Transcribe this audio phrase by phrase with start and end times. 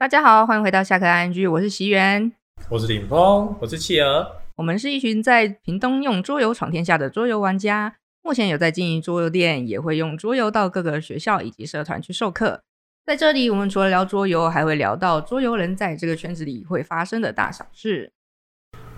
[0.00, 2.32] 大家好，欢迎回到下课 ING，我是席元，
[2.70, 4.26] 我是林峰，我是企鹅，
[4.56, 12.62] 我们是一群在屏东用桌游闯天下的桌游玩家，目前有在经营桌游店，也会用桌游到各个学校以及社团去授课。
[13.04, 18.10] 在这里，我们除了聊桌游，还会聊到桌游人在这个圈子里会发生的大小事。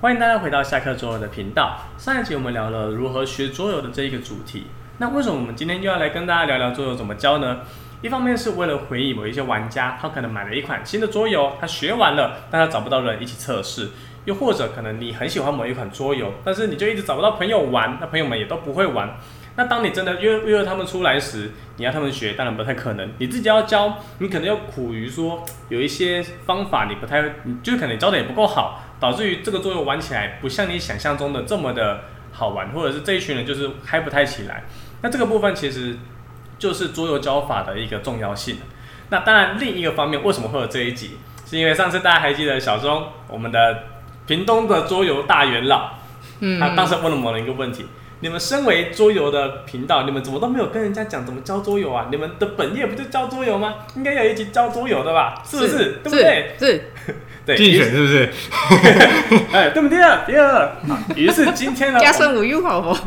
[0.00, 1.80] 欢迎大家回到下课桌游的频道。
[1.98, 7.62] 上一集我们聊了如何学桌游的这一个主题，那为什么我们今天又要来跟大家聊聊桌游怎么教呢？
[8.02, 13.90] 一方面是为了回忆某一些玩家，他可能买了一款新的桌游，他学完了，但他找不到人一起测试；
[14.24, 19.16] 又或者可能你很喜欢某一款桌游，但是你就一直找不到朋友玩，那朋友们也都不会玩。
[19.54, 23.08] 那当你真的约约他们出来时，你要他们学，当然不太可能。
[23.18, 32.00] 你自己要教，你可能又苦于说有一些方法你不太，你就可能教的也不够好，导致于这个桌游玩起来不像你想象中的这么的
[32.32, 34.64] 好玩，或者是这一群人就是嗨不太起来。
[35.02, 35.96] 那这个部分其实。
[36.62, 38.58] 就是桌游教法的一个重要性。
[39.08, 41.18] 那当然，另一个方面，为什么会有这一集？
[41.44, 43.82] 是因为上次大家还记得小钟，我们的
[44.28, 45.90] 屏东的桌游大元老，
[46.38, 47.86] 嗯，他当时问了我们一个问题：
[48.20, 52.06] 你们身为桌游的频道，你们怎么都没有跟人家讲怎么教桌游啊？
[52.12, 53.74] 你们的本业不就教桌游吗？
[53.96, 55.42] 应该有一集教桌游的吧？
[55.44, 55.68] 是不是？
[55.70, 56.54] 是对不对？
[56.60, 56.91] 是。
[57.44, 58.30] 是对，竞选是不是？
[59.52, 60.22] 哎，对不对啊？
[60.26, 60.76] 第二，
[61.16, 62.94] 于是今天呢，加上我又好不？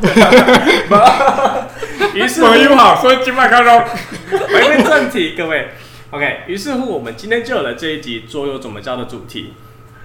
[2.14, 3.82] 于是我又好，所以今麦高中。
[4.30, 5.68] 回归正题，各位
[6.10, 6.40] ，OK。
[6.46, 9.54] 于是乎，我们今天就有了这一集桌游怎么教的主题。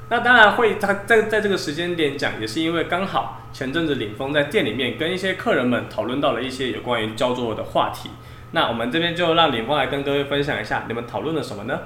[0.09, 8.11] 那当然会，他在在这个时间点讲，也是因为刚好前阵子领风在店里面跟一些客人们讨论到了一些有关于教桌游的话题。
[8.51, 11.79] 那我们这边就让领风来跟各位分享一下，你们讨论了什么呢？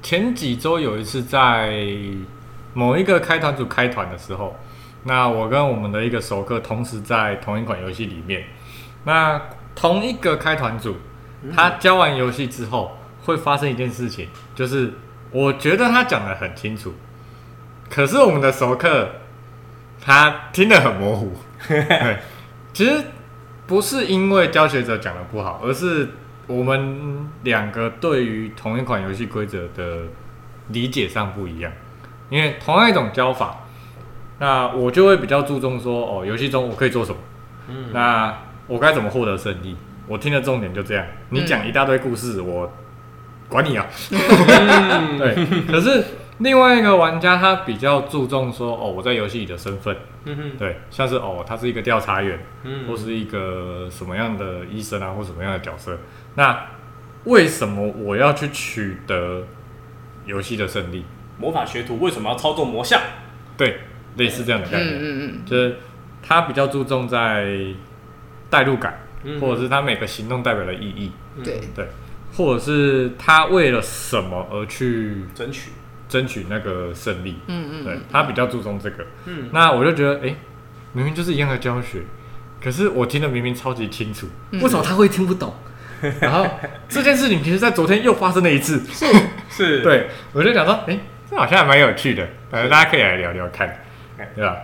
[0.00, 1.86] 前几周有一次在
[2.72, 4.56] 某一个开团组开团的时候，
[5.04, 8.44] 那我跟我们的一个熟客同时在同一款游戏里面。
[9.04, 9.40] 那
[9.74, 10.96] 同一个开团组，
[11.54, 14.94] 他教完游戏之后会发生一件事情，就是
[15.30, 16.94] 我觉得他讲得很清楚，
[17.90, 19.08] 可是我们的熟客
[20.00, 21.32] 他听得很模糊。
[21.66, 22.18] 对，
[22.72, 23.04] 其实
[23.66, 26.08] 不是因为教学者讲得不好，而是。
[26.48, 30.02] 我们两个对于同一款游戏规则的
[30.70, 31.70] 理解上不一样，
[32.28, 33.64] 因为同样一种教法，
[34.40, 37.18] 那我就会比较注重说，哦，游戏中我可以做什么，
[37.68, 38.36] 嗯，那
[38.66, 39.76] 我该怎么获得胜利？
[40.08, 42.72] 我听的重点就这样，你讲一大堆故事，我
[43.48, 45.36] 管你啊，嗯、 对，
[45.70, 46.02] 可是。
[46.38, 55.98] 另外一个玩家他比较注重说哦，我在游戏里的身份，嗯哼，对，像是哦，他是一个调查员，嗯，或是一个什么样的医生啊，或什么样的角色。
[56.36, 56.66] 那
[57.24, 59.44] 为什么我要去取得
[60.26, 61.04] 游戏的胜利？
[61.38, 63.00] 魔法学徒为什么要操作魔像？
[63.56, 63.78] 对，
[64.16, 65.76] 类似这样的概念，嗯嗯嗯，就是
[66.22, 67.48] 他比较注重在
[68.48, 71.12] 代入感，嗯，或者是他每个行动代表的意义，
[71.42, 71.88] 对对，
[72.36, 75.72] 或者是他为了什么而去争取。
[76.08, 80.36] 争取那个胜利，嗯嗯，对，他比较注重这个，嗯，那我就觉得，哎、欸，
[80.92, 82.00] 明明就是一样的教学，
[82.62, 85.54] 可是我听得明明超级清楚，嗯、为什么他会听不懂？
[86.20, 86.46] 然后
[86.88, 89.06] 这件事情其实，在昨天又发生了一次，是。
[89.50, 93.84] 是，对，我就想说，哎、欸，这好像还蛮有趣的，反正大家可以来聊聊看，
[94.36, 94.56] 对吧？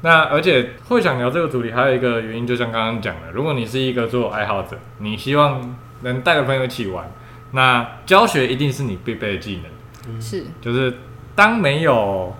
[0.00, 7.10] 那而且会想聊这个主题，还有一个原因，就像刚刚讲的，如果你是一个做爱好者，你希望能带着朋友一起玩，
[7.52, 9.64] 那教学一定是你必备的技能。
[10.20, 10.94] 是，就是
[11.34, 12.34] 当没有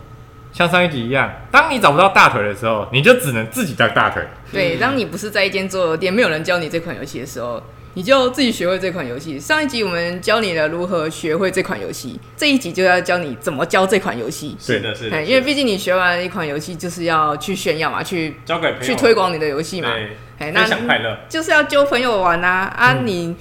[0.53, 4.23] 像上一集一样，当你找不到大腿的时候，你就只能自己当大腿。
[4.53, 7.61] 对，当你不是在一间桌游店，没有人教你这款游戏的时候，
[7.95, 9.39] 你就自己学会这款游戏。
[9.39, 14.57] 上一集我们教你了如何学会这款游戏，这一集就要教你怎么教这款游戏。
[14.61, 19.93] 是的，是的，因为毕竟你学完一款游戏，就是要去炫耀嘛，去交给朋友，去推广你的游戏嘛。
[20.39, 22.99] 哎，那想快乐就是要揪朋友玩啊啊！
[23.05, 23.37] 你、嗯、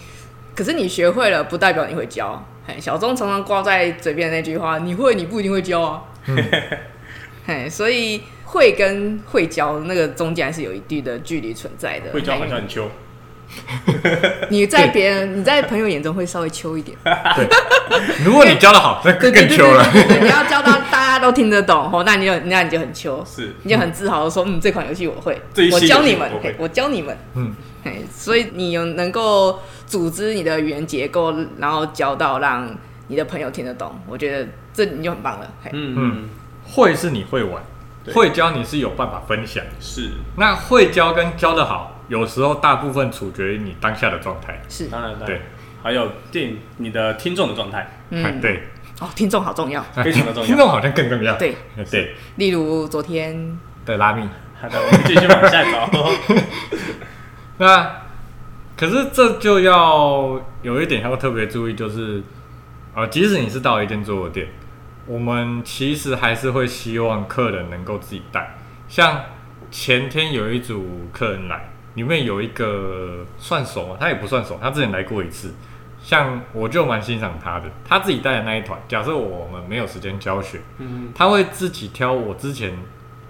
[0.55, 2.43] 可是你学会了，不代表你会教。
[2.65, 6.01] 嘿，小钟常常挂在嘴边的那句话：“你会，你不一定会教啊。
[6.27, 6.37] 嗯”
[7.45, 12.11] 嘿，所以会跟会教那个中间还是有一定的距离存在的。
[12.11, 12.89] 会教好像很秋。
[14.49, 16.97] 你在别人、你在朋友眼中会稍微秋一点。
[17.35, 17.45] 对，
[18.23, 19.85] 如果你教的好，那更秋了。
[19.93, 20.82] 你要教到大家
[21.23, 25.41] 都听得懂，哦，那你就那你就很秋，是，你就很自豪的说：“嗯，这款游戏我会，
[25.71, 27.53] 我教你们，我教你们。”嗯，
[27.83, 29.59] 嘿，所以你有能够。
[29.85, 32.67] 组织你的语言结构，然后教到让
[33.09, 35.47] 你的朋友听得懂，我觉得这你就很棒了。
[35.71, 36.29] 嗯嗯，
[36.65, 37.61] 会是你会玩，
[38.11, 39.63] 会教你是有办法分享。
[39.79, 44.59] 是，那会教跟教的好，有时候大部分取决于你当下的状态。
[44.67, 45.41] 是，当然对，
[45.83, 47.99] 还有听你的听众的状态。
[48.09, 48.63] 嗯，对。
[48.99, 50.47] 哦，听众好重要，非常的重要。
[50.47, 51.37] 听众好像更重要。
[51.37, 51.55] 对
[51.89, 52.15] 对。
[52.35, 54.27] 例如昨天的拉米。
[54.59, 56.09] 好的，我们继续往下走。
[57.57, 58.03] 那。
[58.75, 62.21] 可是这就要有一点要特别注意，就是
[62.95, 64.47] 呃，即使你是到一间桌游店，
[65.05, 68.55] 我们其实还是会希望客人能够自己带。
[68.89, 69.21] 像
[69.69, 73.95] 前天有一组客人来，里面有一个算熟吗？
[73.99, 75.53] 他也不算熟，他之前来过一次。
[76.03, 82.77] 像我就蛮欣赏他的，他自己带的那一团，假设我们没有时间教学，嗯，他会自己挑我之前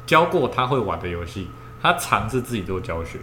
[0.07, 3.19] 教过他会玩的游戏，他尝试自己做教学，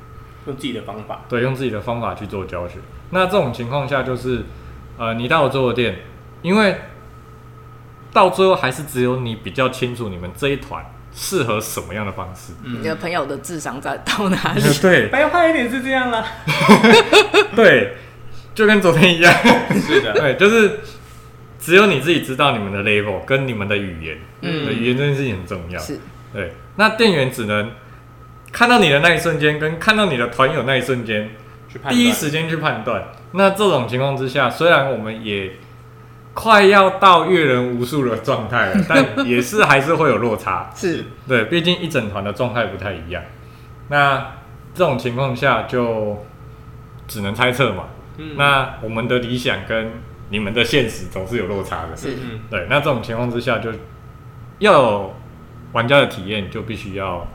[0.46, 2.78] 用自己的方法，对，用自己的方法去做教学。
[3.10, 4.44] 那这种情况下就是，
[4.96, 5.98] 呃，你到我做的店，
[6.42, 6.76] 因为
[8.12, 12.52] 到最后还是只有你比较清楚你们这一团适合什么样的方式。
[12.62, 14.62] 嗯，你的朋友的智商在到哪里？
[14.80, 16.24] 对， 白话一点是这样啦，
[17.56, 17.96] 对。
[18.60, 19.32] 就跟昨天一样，
[19.80, 20.80] 是的，对，就是
[21.58, 25.98] 只有你自己知道你们的 level 跟你们的语言，嗯，语言这件事情很重要，是，
[26.30, 26.52] 对。
[26.76, 27.70] 那店员只能
[28.52, 31.30] 看到你的那一瞬间，跟看到你的团友那一瞬间，
[31.70, 33.02] 去第一时间去判断。
[33.32, 35.52] 那这种情况之下，虽然我们也
[36.34, 41.06] 快要到阅人无数的状态了， 但也是还是会有落差，是。
[41.26, 43.22] 对，毕竟一整团的状态不太一样。
[43.88, 44.32] 那
[44.74, 46.26] 这种情况下就
[47.08, 47.84] 只能猜测嘛。
[48.36, 49.90] 那我们的理想跟
[50.28, 52.16] 你们的现实总是有落差的，是，
[52.50, 52.66] 对。
[52.70, 53.70] 那这种情况之下，就
[54.58, 55.16] 要有
[55.72, 57.26] 玩家的体验，就必须要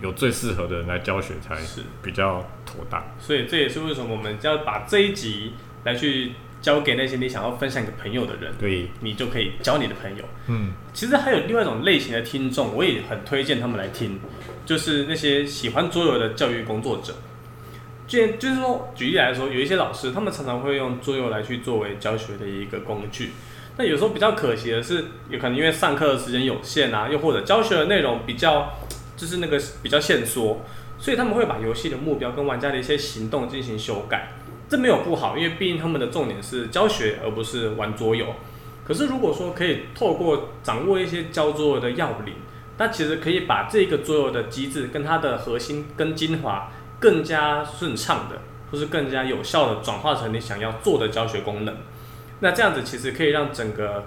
[0.00, 3.04] 有最适合的人来教学才是比较妥当。
[3.18, 5.52] 所以这也是为什么我们要把这一集
[5.84, 10.24] 来去交给那些你想要分享给朋友的人，对，你就可以教你的朋友。
[10.48, 14.18] 嗯，其实还有另外一种类型的听众，我也很推荐他们来听，
[14.66, 17.14] 就是那些喜欢桌游的教育工作者。
[18.10, 23.30] 就就是说，举例来说，有一些老师，他们常常会用桌游来去作为教学的一个工具。
[23.76, 28.72] 那有时候比较可惜的是，有可能因为上课的时间有限啊，又或者教学的内容比较
[29.16, 30.60] 就是那个比较限缩，
[30.98, 34.32] 所以他们会把游戏的目标跟玩家的一些行动进行修改。
[34.68, 38.34] 这没有不好，因为毕竟他们的重点是教学，而不是玩桌游。
[38.84, 42.34] 可是如果说可以透过掌握一些教桌游的要领，
[42.76, 46.72] 那其实可以把这个桌游的机制跟它的核心跟精华。
[47.00, 48.36] 更加顺畅的，
[48.70, 51.74] 或是更加有效的转化成你想要做的教学功能。
[52.40, 54.06] 那这样子其实可以让整个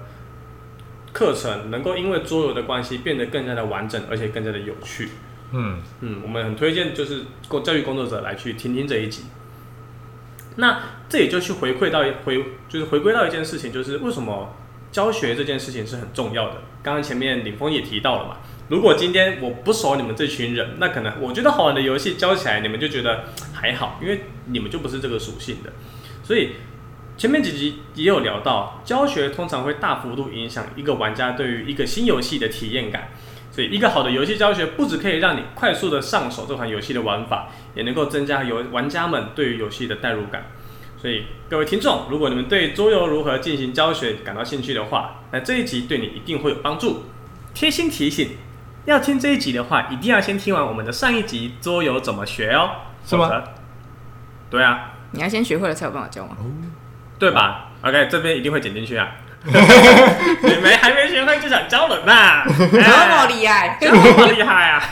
[1.11, 5.09] 课程能够因为桌游的关系变得更加的完整，而且更加的有趣。
[5.51, 9.23] 嗯嗯，我们很推荐就是工教育工作者来去听听这一集。
[10.55, 14.53] 那这也就去回馈到回就是回归到一件事情，就是为什么
[14.91, 16.55] 教学这件事情是很重要的。
[16.81, 18.37] 刚刚前面李峰也提到了嘛。
[18.69, 25.73] 如果今天我不熟你们这群人，那可能我觉得好玩的游戏教起来，你们就觉得还好，因为你们就不是这个属性的。
[26.23, 26.51] 所以
[27.17, 33.09] 前面几集也有聊到，教学通常会大幅度影响一个玩家对于一个新游戏的体验感。
[33.51, 40.49] 所以一个好的游戏教学，不只可以让你快速的上手这款游戏的玩法，也能够增加游玩家们对于游戏的代入感。
[40.97, 47.03] 所以各位听众，如果你们对桌游如何进行教学感到兴趣的话，那这一集对你一定会有帮助。
[47.53, 48.29] 贴心提醒。
[48.85, 52.69] 要听这一集的话，一定要先听完我们的上一集桌游怎么学哦，
[53.05, 53.43] 是吗？
[54.49, 56.35] 对啊，你要先学会了才有办法教吗？
[57.17, 59.11] 对吧？OK，这边一定会剪进去啊。
[59.45, 62.43] 你没还没学会就想教人呐？
[62.47, 64.83] 这么厉害， 这么厉害啊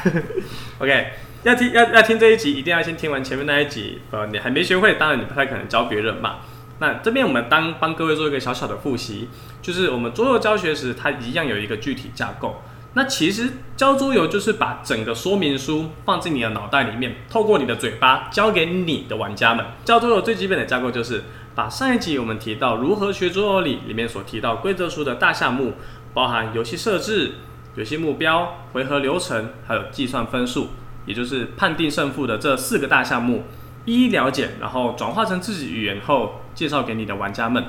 [0.80, 4.02] ！OK，要听要要听这一集，一定要先听完前面那一集。
[4.12, 6.38] 呃，你还没学会，当然你不太可能教别人嘛。
[6.80, 9.30] 那这边我们当帮各位做一个小小的复习，
[9.62, 12.62] 就是我们桌游教学时，它一样有一个具体架构。
[12.94, 19.66] 那其实教桌游就是把整个说明书放进你的脑袋里面，透过你的嘴巴教给你的玩家们。
[19.86, 21.24] 教桌游最基本的架构就是
[21.56, 25.76] 把上一集我们提到如何学桌游里里面所提到规则书的大项目，
[26.14, 27.36] 包含游戏设置、
[27.76, 30.68] 游戏目标、回合流程，还有计算分数，
[31.06, 33.46] 也就是判定胜负的这四个大项目，
[33.86, 37.64] 一一了解，然后转化成自己语言后介绍给你的玩家们。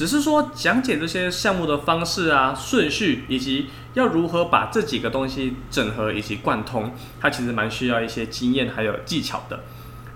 [0.00, 9.60] 只是说讲解这些项目的方式啊、顺序，以及要如何把这几个东西整合以及贯通，它其实蛮需要一些经验还有技巧的。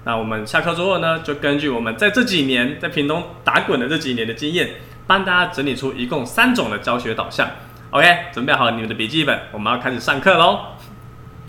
[0.05, 4.71] 那我们下课之后呢，就根据我们在这几年在屏东打滚的这几年的经验，
[5.07, 7.47] 帮大家整理出一共三种的教学导向。
[7.91, 10.61] OK，准备好你们的笔记本，我们要开始上课喽。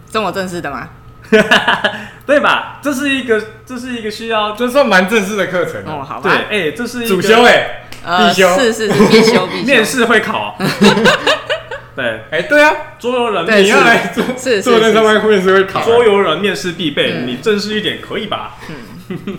[0.10, 0.90] 这么正式的吗？
[2.26, 2.80] 对吧？
[2.82, 6.04] 这是一个，这是一个需要，这算蛮正式的课程哦。
[6.04, 7.82] 好吧，对，哎、欸，这是主修哎、欸。
[8.04, 10.58] 呃，是是是必修 必修，面试会考。
[11.96, 15.82] 对，哎，对啊，桌游人对你要来做，是做那上面面试会考。
[15.82, 18.58] 桌游人面试必备，你正式一点可以吧？
[19.10, 19.38] 嗯，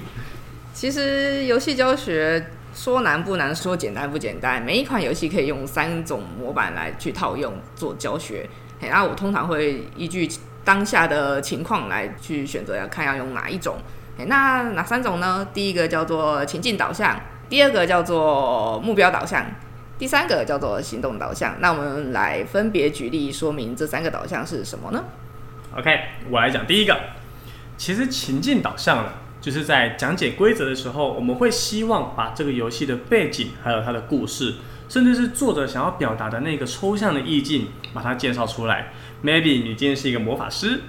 [0.73, 4.63] 其实游戏教学说难不难，说简单不简单。
[4.63, 8.49] 每一款游戏可以用三种模板来去套用做教学。
[8.81, 10.29] 然后我通常会依据
[10.67, 13.77] 当下的情况来去选择，要看要用哪一种。
[14.27, 15.47] 那哪三种呢？
[15.55, 17.21] 第一个叫做情境导向。
[17.49, 19.47] 第二个叫做目标导向，
[19.97, 21.55] 第三个叫做行动导向。
[21.61, 25.05] 那我们来分别举例说明这三个导向是什么呢
[25.79, 26.99] ？OK，我来讲第一个。
[27.77, 34.55] 其实情境导向呢，就是在讲解规则的时候，我们会希望把这个游戏的背景，还有它的故事，
[34.89, 38.93] 甚至是作者想要表达的那个抽象的意境，把它介绍出来。
[39.25, 40.81] Maybe 你今天是一个魔法师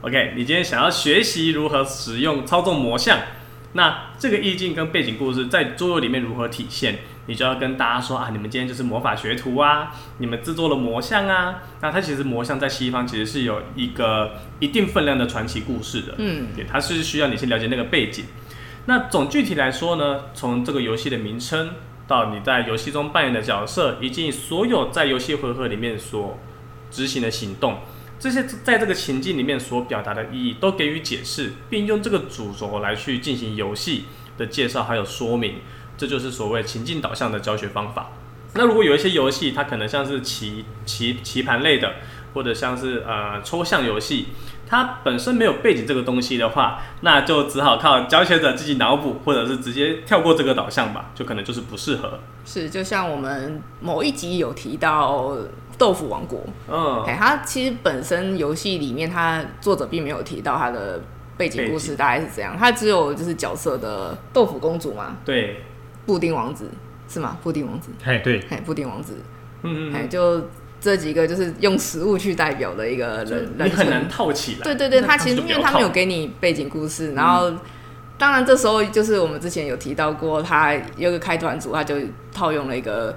[0.00, 3.18] ，OK，你今天想要学习如何使用操纵魔像，
[3.74, 6.98] 那这个意境跟背景故事在桌游里面如何体现？
[7.26, 11.62] 你就要跟大家说啊，你们今天就是魔法学徒啊，你们制作了魔像啊。
[11.80, 18.26] 那它其实魔像在西方其实是有一个一定分量的传奇故事的，嗯，对，它是需要你先了解那个背景。
[18.84, 21.70] 那总具体来说呢，从这个游戏的名称
[22.06, 26.38] 到你在游戏中扮演的角色，以及所有在游戏回合里面所
[26.94, 27.78] 执行的行动，
[28.20, 34.04] 这些在这个情境里面所表达的意义都给予解释，并用这个主轴来去进行游戏
[34.38, 35.56] 的介绍还有说明。
[35.96, 38.10] 这就是所谓情境导向的教学方法。
[38.54, 41.94] 那如果有一些游戏，它可能像是棋棋棋盘类的，
[42.32, 44.26] 或者像是呃抽象游戏，
[44.66, 52.18] 它本身没有背景这个东西的话，那就只好靠教学者自己脑补，或者是直接跳过这个导向吧，就可能就是不适合。
[52.44, 55.36] 是，就像我们某一集有提到
[55.78, 61.00] 豆腐王国，嗯，哎，它其实本身游戏里面，它作者并没有提到它的
[61.36, 65.56] 背景故事大概是这样，它只有就是角色的豆腐公主嘛，对。
[66.06, 66.68] 布丁王子
[67.08, 67.38] 是吗？
[67.42, 69.14] 布丁王子，嘿，对，嘿，布丁王子，
[69.62, 74.60] 嗯嗯，哎就这几个就是用食物去代表的一个人，你很难套起来。
[74.62, 77.50] 对对对，他其实因为他没有给你背景故事，然后
[78.18, 81.96] 当然这时候就是我们之前有提到过，他有个开团组，他就
[82.34, 83.16] 套用了一个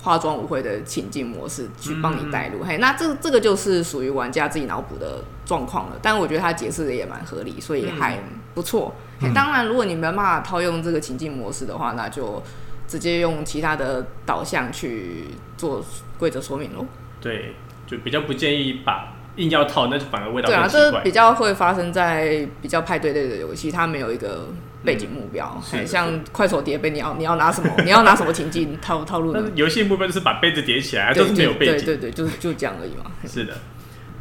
[0.00, 5.96] 化妆舞会的情境模式去帮你带入，嘿，那这这个就是属于玩家自己脑补的状况了。
[6.00, 8.18] 但我觉得他解释的也蛮合理，所以还
[8.54, 8.94] 不错。
[9.20, 12.40] 欸、当然，如果你没办法套用这个情境模式的话，那就
[12.86, 15.24] 直接用其他的导向去
[15.56, 15.84] 做
[16.16, 16.86] 规则说明喽。
[17.20, 24.46] 对，就比较不建议把硬要套，那就反而味道对啊，这比较会发生在比较派对类的游戏，它没有一个
[24.84, 25.62] 背景目标。
[25.72, 27.70] 嗯、像快手叠杯，你要你要拿什么？
[27.84, 29.50] 你要拿什么情境套套路呢？
[29.54, 31.84] 游戏目标就是把杯子叠起来，就是没有背景。
[31.84, 33.10] 对对对，就是就这样而已嘛。
[33.26, 33.56] 是的，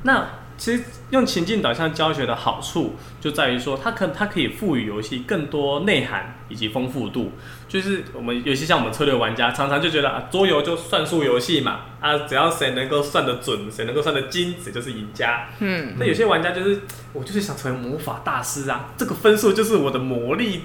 [0.03, 0.27] 那。
[0.59, 7.31] 其实用情境导向教学的好处就在于说，它可它可以赋予游戏更多内涵以及丰富度。
[7.69, 15.47] 就是我们尤其像我们策略玩家，常常就觉得啊，桌游就算术游戏嘛，啊，只要谁能够算得准，谁能够算得精，谁就是赢家。
[15.59, 16.81] 嗯，那有些玩家就是
[17.13, 20.61] 我就是想成为魔法大师啊，这个分数就是我的魔力，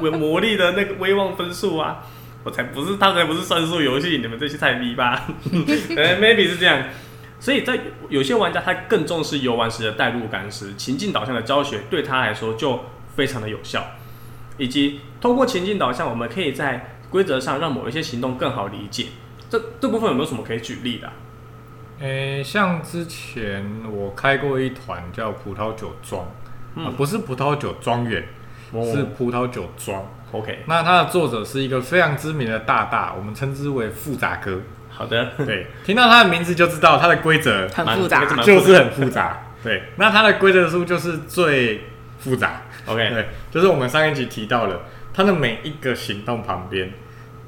[0.00, 2.02] 我 魔力的那个威望分数啊，
[2.42, 5.26] 我才不是，他才不是算术游戏，你们这些菜逼吧？
[5.96, 6.82] 哎， maybe 是这样。
[7.40, 12.80] 所以在有些玩家他更重视游玩时的代入感时，情境导向的教学对他来说就
[13.14, 13.84] 非常的有效。
[14.56, 19.06] 以及通过情境导向，我们可以在规则上让某一些行动更好理解。
[19.50, 21.12] 这这部分有没有什么可以举例的啊？
[22.00, 26.26] 诶、欸，像之前我开过一团叫葡萄酒庄，
[26.76, 28.24] 嗯、啊，不是葡萄酒庄园，
[28.72, 30.04] 哦、是葡萄酒庄。
[30.32, 34.60] OK，那它的作者是一个非常知名的大大，我们称之为复杂哥。
[34.96, 39.48] 好的，对， 听到它的名字就知道它的规则很复杂，就是很复杂。
[39.62, 41.84] 对，那它的规则书就是最
[42.18, 42.62] 复杂。
[42.86, 44.82] OK，对，就是我们上一集提到了，
[45.12, 46.92] 它的每一个行动旁边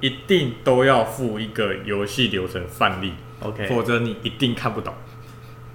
[0.00, 4.92] 一定都要附一个游戏流程范例，OK，否则你一定看不懂。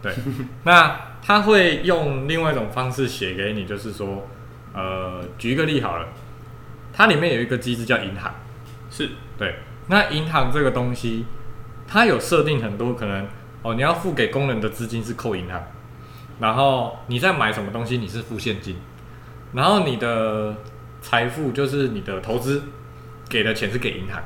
[0.02, 0.12] 对，
[0.66, 4.28] 那他会用另外一种方式写给你，就是说，
[4.74, 6.08] 呃，举一个例好了，
[6.92, 8.34] 它里面有一个机制叫银行，
[8.90, 9.10] 是。
[9.38, 9.56] 对，
[9.88, 11.26] 那银行这个东西。
[11.92, 13.28] 它有设定很多可能
[13.64, 15.62] 哦，你要付给工人的资金是扣银行，
[16.40, 18.78] 然后你在买什么东西你是付现金，
[19.52, 20.56] 然后你的
[21.02, 22.64] 财富就是你的投资
[23.28, 24.24] 给的钱是给银行，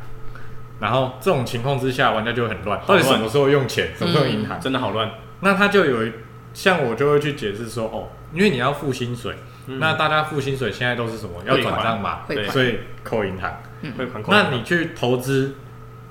[0.79, 5.10] 然后这种情况之下玩家就会很乱，到底什么时候用钱，什么时候银行，真的好乱。
[5.39, 6.12] 那他就有
[6.53, 11.41] 像我就会去解释说哦，因为你要付薪水，嗯、那大家付薪水现在都是什么？
[11.43, 13.51] 要转账嘛，对，所以扣银行，
[13.98, 14.24] 汇款。
[14.27, 15.55] 那你去投资，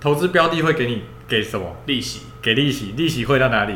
[0.01, 1.05] 投资标的会给你。
[1.29, 2.27] 给什么利息？
[2.43, 3.75] 给利息，利息汇到哪里？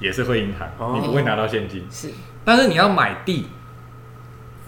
[0.00, 1.86] 也是汇银行，哦、你不会拿到现金。
[1.90, 2.10] 是，
[2.42, 3.46] 但是你要买地，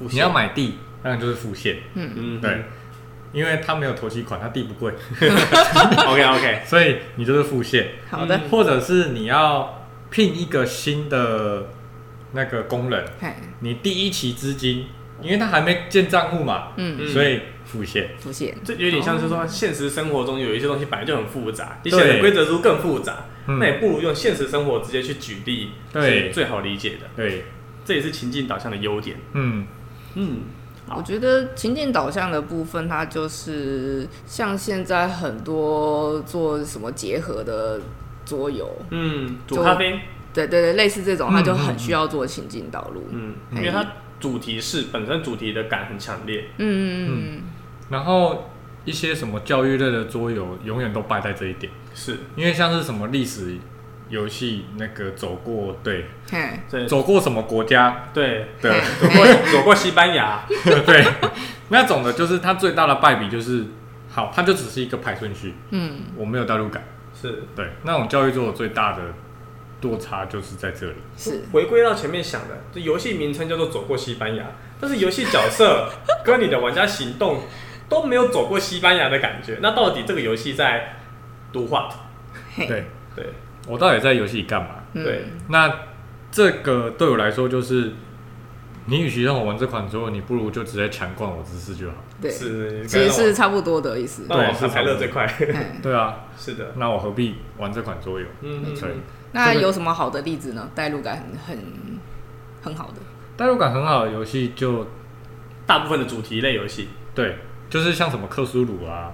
[0.01, 1.79] 现你要买地，当然就是付现。
[1.95, 2.65] 嗯嗯，对，
[3.33, 4.93] 因为他没有投期款，他地不贵。
[6.07, 7.93] OK OK，所以你就是付现。
[8.11, 11.69] 好的，或者是你要聘一个新的
[12.33, 14.87] 那个工人，嘿你第一期资金，
[15.23, 17.41] 因为他还没建账户嘛，嗯，所以。
[17.73, 27.09] 复现，复现，这有点像是说，现实生活中有一些东西本来就很复杂，你写的规则书更复杂，那也不如用现实生活直接去举例，对，最好理解的。
[27.17, 27.47] 对，
[27.85, 29.17] 这也是情境导向的优点。
[29.33, 29.67] 嗯。
[30.14, 30.41] 嗯，
[30.95, 37.81] 我觉得情境导向的部分，它就是像现在很多做什么结合的
[38.26, 39.99] 桌游，嗯，煮咖啡，
[40.35, 43.87] 对对对，类似这种，它就很需要做情境导入，嗯，因为它
[44.21, 47.09] 主题是本身主题的感很强烈，嗯嗯。
[47.09, 47.43] 嗯，
[47.93, 48.51] 然后
[48.85, 52.19] 一些什么教育类的桌游，永远都败在这一点，是。
[52.35, 53.57] 因为像是什么历史。
[54.09, 56.05] 游戏那个走过，对，
[56.71, 58.11] 对，走过什么国家？
[58.13, 58.71] 对，对，
[59.01, 60.45] 走过走过西班牙，
[60.85, 61.03] 对，
[61.71, 63.65] 那种的，就是它最大的败笔就是，
[64.11, 66.85] 好，它就只是一个排顺序，嗯，我没有代入感，
[67.19, 67.45] 是。
[67.57, 69.03] 对，那种教育做的最大的
[69.81, 71.45] 落差就是在这里，是。
[71.51, 74.45] 回归到前面想的，这游戏名称叫做走过西班牙，
[74.79, 75.89] 但是游戏角色
[76.23, 77.45] 跟你的玩家行动
[77.93, 80.97] 都没有走过西班牙的感觉，那到底这个游戏在
[81.53, 81.93] do what？
[82.57, 83.27] 对对。
[83.69, 84.71] 我到底在游戏里干嘛？
[84.93, 85.73] 对，那
[86.33, 87.93] 这个对我来说就是，
[88.87, 91.95] 你与其让我玩这款之后，你不如就直接强灌我知识就好。
[92.21, 94.27] 对，是，其实是差不多的意思。
[94.27, 95.33] 对，是才乐这块。
[95.81, 96.73] 对啊，是的。
[96.77, 98.27] 那我何必玩这款桌游？
[98.41, 98.91] 嗯，对。
[99.31, 100.69] 那有什么好的例子呢？
[100.75, 101.65] 代入感很很
[102.63, 102.95] 很好的，
[103.37, 104.89] 代入感很好的游戏就
[105.65, 107.39] 大部分的主题类游戏，对，
[107.73, 109.11] 就是像什么克苏鲁啊，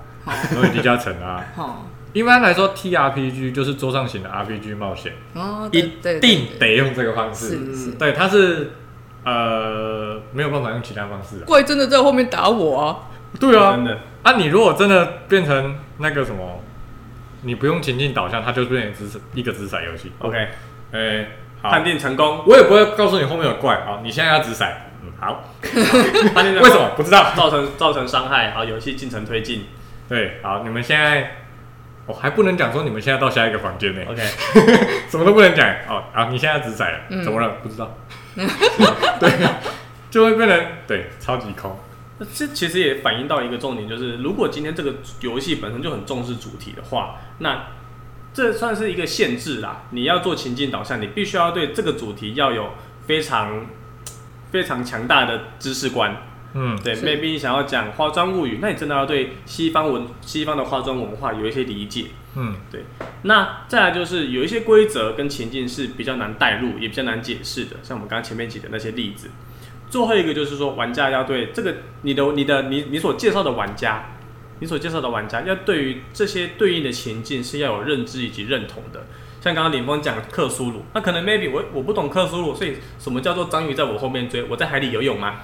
[0.53, 1.45] 魔域迪迦城啊。
[1.55, 1.87] 好。
[2.13, 5.83] 一般来说，T R P G 就是桌上型的 R P G 冒险，哦，一
[6.21, 7.51] 定得用这个方式。
[7.51, 8.73] 是是，对，它是
[9.25, 11.45] 呃没有办法用其他方式。
[11.47, 12.97] 怪真的在后面打我啊！
[13.39, 13.99] 对啊，真的。
[14.23, 16.61] 啊，你如果真的变成那个什么，
[17.43, 20.11] 你不用情境导向，它就变成只一个掷骰游戏。
[20.21, 20.49] OK，
[20.93, 21.29] 哎，
[21.63, 22.43] 判定成功。
[22.47, 24.67] 我也不会告诉你后面有怪啊，你现在要掷骰。
[25.21, 25.45] 嗯，好。
[26.35, 26.91] 判 定为什么？
[26.97, 27.35] 不知道。
[27.37, 29.67] 造成造成伤害，好，游戏进程推进。
[30.09, 31.35] 对，好，你们现在。
[32.07, 34.01] 我还不能讲说你们现在到下一个房间呢。
[34.09, 34.23] OK，
[35.11, 36.05] 什么都不能讲哦。
[36.15, 37.57] 啊，你现在只宰了，怎么了？
[37.63, 37.95] 不知道。
[39.21, 39.31] 对，
[40.11, 41.79] 就会变成对超级空。
[42.33, 47.67] 这其实也反映到一个重点，就是如果今天这个游戏本身就很重视主题的话，那
[48.33, 49.83] 这算是一个限制啦。
[49.91, 52.71] 你要做情境导向，你必须要对这个主题要有
[53.07, 53.67] 非常
[54.51, 56.17] 非常强大的知识观。
[56.55, 62.07] 嗯，对，maybe 你想要讲《化妆物语》，那你真的要对西方文、西方的化妆文化有一些理解。
[62.37, 62.85] 嗯，对。
[63.23, 69.29] 那再来就是有一些规则跟情境是比较难带入，也比较难解释的，像我们刚刚前面举的那些例子。
[69.91, 74.17] 最后一个就是说，玩家要对这个你的、你的、你、你所介绍的玩家，
[74.61, 79.07] 你所介绍的玩家要对于这些对应的情境是要有认知以及认同的。
[79.41, 84.43] 像刚刚林峰讲克苏鲁，那可能 maybe 我我不懂克苏鲁，所以什么叫做章鱼在我后面追？
[84.45, 85.37] 我在海里游泳吗？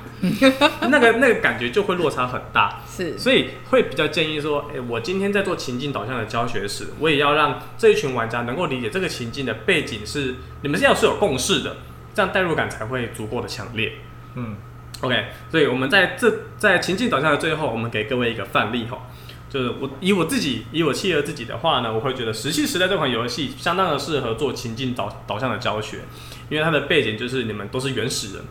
[0.91, 2.81] 那个那个感觉就会落差很大。
[2.89, 11.77] 是，所以会比较建议说，诶、欸，我今天在做情境导向的教学时，我也要让这一群玩家能够理解这个情境的背景是，你们是要是有共识的，
[12.13, 13.93] 这样代入感才会足够的强烈。
[14.35, 14.57] 嗯
[15.03, 19.07] ，OK，所以我们在这在情境导向的最后，我们给各位一个范例哈。
[19.55, 25.99] 就是我以我自己以我契合自己的话呢，我会觉得《石器时代》这款游戏相当的适合做情境导导向的教学，
[26.49, 28.43] 因为它的背景就是你们都是原始人，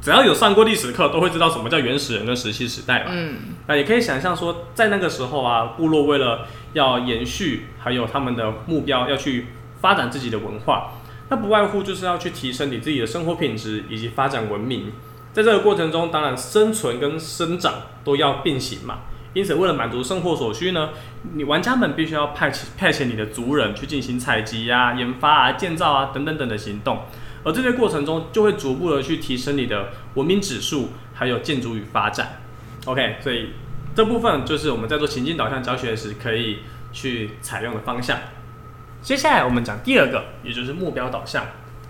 [0.00, 3.10] 只要有上过历史课都会知道什么叫原始人跟石器时代嘛。
[3.10, 9.48] 嗯，那也可以想象说，在那个时候啊，部落为了要延续，还有他们的目标要去
[9.82, 10.94] 发展自己的文化，
[11.28, 14.90] 那不外乎就是要去提升你自己的生活品质以及发展文明。
[15.34, 19.00] 在这个过程中，当然生存跟生长都要并行嘛。
[19.36, 20.88] 因此，为了满足生活所需呢，
[21.34, 27.02] 你玩家们必须要派遣派遣你的族人去进行采集啊、研发啊、建造啊等等等的行动，
[27.44, 32.40] 而这些过程中就会逐步的去提升你的文明指数，还有建筑与发展。
[32.86, 33.50] OK，所以
[33.94, 38.18] 这部分就是我们在做情境导向教学时可以去采用的方向。
[39.02, 41.44] 接下来我们讲第二个，也就是目标导向。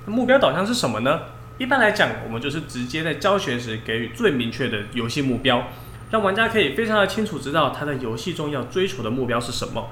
[0.07, 1.21] 目标导向是什么呢？
[1.59, 5.65] 一般来讲，我们就是直接在教学时给予最明确的游戏目标。
[6.11, 9.89] 让玩家可以非常的清楚知道他在游戏中要追求的目标是什么，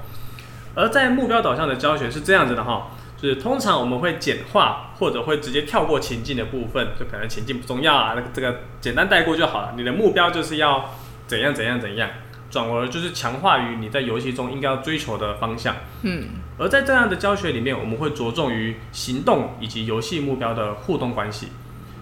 [0.73, 9.73] 而在目标导向的教学是这样子的哈，就是通常我们会简化或者会直接跳过情境的部分，就可能情境不重要啊，那个这个简单带过就好了。
[9.75, 10.91] 你的目标就是要
[11.27, 12.09] 怎样怎样怎样，
[12.49, 15.75] 转而就是强化于你在游戏中应该要追求的方向。
[16.03, 21.49] 嗯，而在这样的教学里面，我们会着重于行动以及游戏目标的互动关系。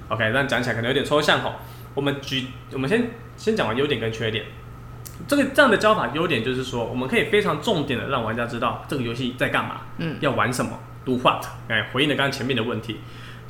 [0.09, 1.55] OK，但讲起来可能有点抽象哈。
[1.93, 4.45] 我们举，我们先先讲完优点跟缺点。
[5.27, 12.97] 这个这样的教法，优点就是说，我们可以非常重点的让玩家知道这个游戏在干嘛，嗯，要玩什么，do what，哎，回应了刚刚前面的问题。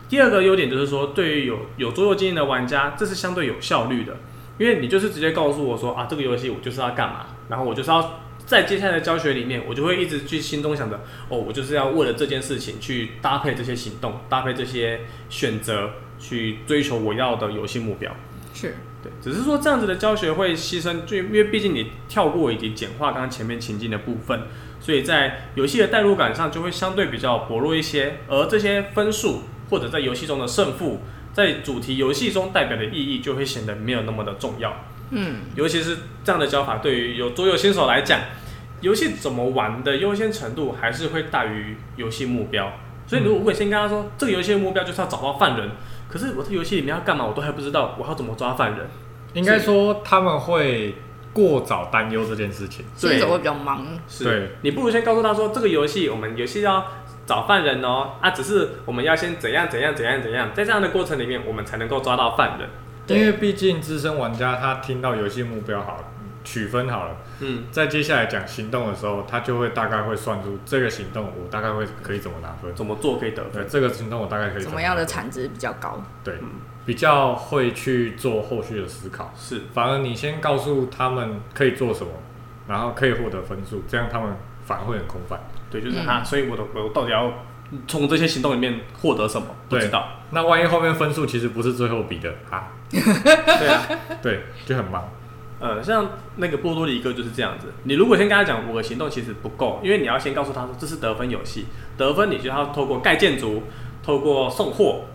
[0.09, 4.17] 第二个优点就是说，对于有有桌游经验的玩家，这是相对有效率的，
[4.59, 10.97] 因为你就是直接告诉我说啊，这个游戏我就是要干嘛，然后我就是要在接下来的教学里面，我就会一直去心中想着，
[11.29, 18.11] 哦，我就是要为了这件事情去搭配这些行动，搭配这些选择，去追求我要的游戏目标。
[18.53, 24.43] 是对，只是说这样子的教学会牺牲，就因为毕竟你跳过以及简化刚刚前面情境的部分，
[24.79, 28.19] 所以在游戏的代入感上就会相对比较薄弱一些。
[28.27, 31.01] 而这些分数或者在游戏中的胜负，
[31.33, 34.85] 在主题游戏中代表的意义就会显得没有那么的重要。
[35.09, 38.21] 嗯，尤其是这样的教法，对于有桌游新手来讲，
[38.79, 42.71] 游戏怎么玩的优先程度还是会大于游戏目标。
[43.05, 45.71] 所以如果我先跟他说，这个游戏的目标就是要找到犯人。
[46.13, 48.87] 可是我在游戏里面要干嘛，我都还不知道，我要怎么抓犯人？
[49.33, 50.93] 应该说他们会
[51.33, 53.83] 过早担忧这件事情，新手会比较忙。
[54.07, 56.85] 是，对，你不如先告诉他说，这个游戏我们游戏要
[57.25, 62.69] 找犯人哦，啊，只是我们要先怎样怎样怎样怎样，在这样的过程里面，我们才能够抓到犯人。
[63.07, 66.03] 因为毕竟资深玩家他听到游戏目标好了。
[66.43, 73.65] 取分好了，嗯，在接下来讲行动的时候，他就会大概会算出这个行动我大概会可以怎么拿分，怎么做可以得分。
[73.69, 76.01] 这个行动我大概可以怎么，怎么样的产值比较高？
[76.23, 76.49] 对，嗯、
[76.85, 79.33] 比较会去做后续的思考。
[79.37, 82.11] 是，反而你先告诉他们可以做什么，
[82.67, 85.39] 然后可以获得分数，这样他们反而会很空泛。
[85.69, 86.19] 对，就是他。
[86.19, 87.31] 嗯、所以我的我到底要
[87.87, 89.47] 从这些行动里面获得什么？
[89.69, 90.07] 不知道。
[90.31, 92.67] 那万一后面分数其实不是最后比的啊？
[92.93, 93.81] 对啊，
[94.21, 95.09] 对，就很忙。
[95.63, 97.67] 呃，像那个波多黎各就是这样子。
[97.83, 103.63] 你如果先跟他讲五个行动，其实不够，因为你要先告诉他说这是得分游戏，得分你就要透过盖建筑、
[104.03, 105.05] 透过送货、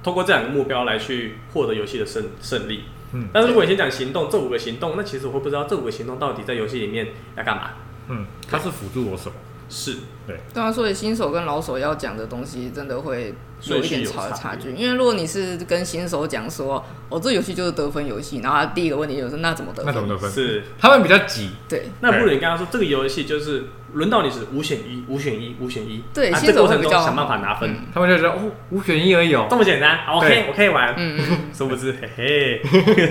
[0.00, 2.84] 透过这两个目标来去获得游戏的胜胜利。
[3.12, 7.70] 嗯，但是如果你先讲行动，这五个行动，那其实我会不知道这五个行动到底在游戏里面要干嘛。
[8.08, 9.34] 嗯，它是辅助我什么？
[9.74, 14.70] 是对，对啊，所以新手跟老手要讲的东西，真的会有一点差差距。
[14.72, 19.86] 因为如果你是跟新手讲说，哦，这游戏就是得分游戏，然后他第一个问题就是那怎么得分？
[19.86, 20.30] 那怎么得分？
[20.30, 21.50] 是他们比较急。
[21.68, 26.04] 对，那不如你跟他说，这个游戏就是轮到你是五选一，五选一，五选一。
[26.12, 27.70] 对，啊、新手会比较想办法拿分。
[27.70, 30.94] 嗯、他们就说哦，五选一而已哦，这么简单，OK，我可以玩。
[30.98, 32.62] 嗯嗯， 殊不知，嘿嘿，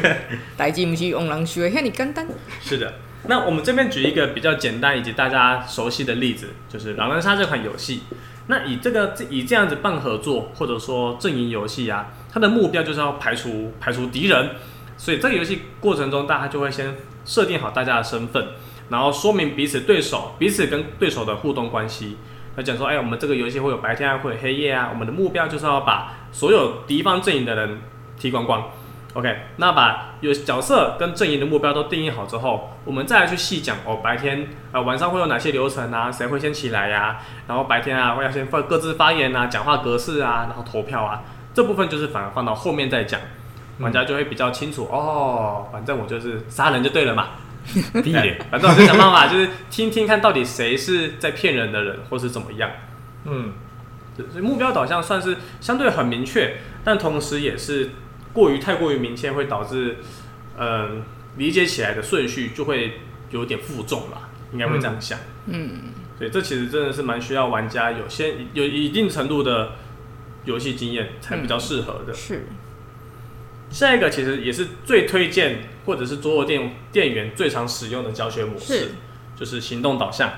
[0.56, 2.28] 代志不是用人说的遐尔简单。
[2.62, 2.94] 是的。
[3.28, 8.02] 那我们这边举一个比较简单以及大家熟悉的例子，就是狼人杀这款游戏。
[8.48, 14.50] 那以这个以这样子办合作或者说阵营游戏啊，它的目标就是要排除排除敌人。
[14.98, 18.48] 所以这个游戏过程中，大家就会先设定好大家的身份，
[18.90, 22.18] 然后说明彼此对手彼此跟对手的互动关系。
[22.56, 27.80] 那讲说，哎，我们这个游戏会有白天啊，会有黑夜啊，我们的目标就是要把所有敌方阵营的人
[28.20, 28.70] 踢光光。
[29.14, 36.10] OK，那把有角色跟阵营的目标都定义好之后，我们再来去细讲哦，白天啊、呃、晚上会有哪些流程啊？
[36.10, 37.22] 谁会先起来呀、啊？
[37.46, 43.20] 然后白天啊会要先放各自发言啊，讲话格式啊，然后投票啊，这部分就是反而放到后面再讲，
[43.80, 45.68] 玩家就会比较清楚哦。
[45.74, 47.32] 反正我就是杀人就对了嘛，
[48.02, 52.70] 闭眼，反正我就想办法就是听听看到底谁是在骗人的人，或是怎么样。
[53.26, 53.52] 嗯，
[54.32, 57.90] 所以目标导向算是相对很明确，但同时也是。
[58.34, 59.98] 过于太过于明确，会导致，
[60.58, 60.90] 嗯、呃，
[61.38, 63.00] 理解起来的顺序就会
[63.32, 65.20] 有点负重了，应该会这样想。
[65.48, 69.72] 嗯，所以这其实真的是蛮需要玩家有先有一定程度的
[70.46, 72.14] 游戏经验才比较适合的。
[72.14, 72.48] 嗯、是。
[73.70, 78.92] 下一个其实也是最推荐或者是桌游店店员最常使用的教学模式，是
[79.36, 80.30] 就是行动导向。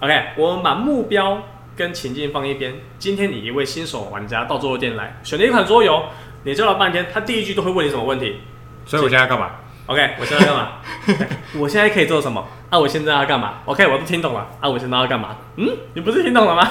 [0.00, 2.80] OK，我们把目标跟情境放一边。
[2.98, 6.04] 今天你一位新手玩家到桌游店来，选了一款桌游。
[6.44, 8.40] 你教了半天，他第一句都会问你什么问题？
[8.86, 9.50] 所以我现在要干嘛
[9.86, 10.72] ？OK，我现在要干嘛？
[11.58, 12.46] 我现在可以做什么？
[12.70, 14.48] 啊，我现在要干嘛？OK，我都听懂了。
[14.60, 15.36] 啊，我现在要干嘛？
[15.56, 16.68] 嗯，你不是听懂了吗？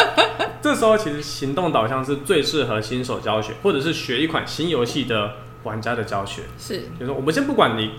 [0.62, 5.32] 这时候其实行动导向是最适合新手教学，或者是学一款新游戏的
[5.64, 6.42] 玩家的教学。
[6.56, 7.90] 是，就是说我们先不管你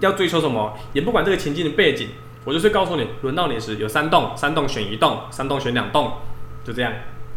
[0.00, 2.08] 要追求什么，也不管这个情境的背景，
[2.44, 6.12] 我就是告诉你，轮到你时有三栋，三栋选一栋，三栋选两栋，
[6.64, 6.92] 就这样。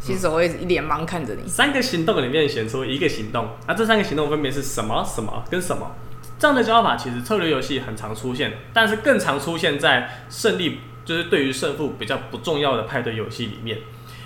[0.06, 1.48] 新手会一脸茫看着你。
[1.48, 5.96] 三个行动里面选出一个行动，那、这三个行动分别是什么、什么跟什么？
[6.38, 13.80] 这样的教法其实策略游戏很常出现，但是更常出现在胜利，就是对于胜负比较不重要的派对游戏里面。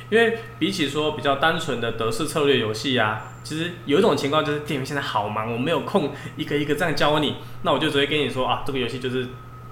[0.10, 9.28] 因为比起说比较单纯的德式策略游戏啊，其实有一种情况就是店员现在好忙，我没有空一个一个这样教你，那我就直接跟你说啊，这个游戏就是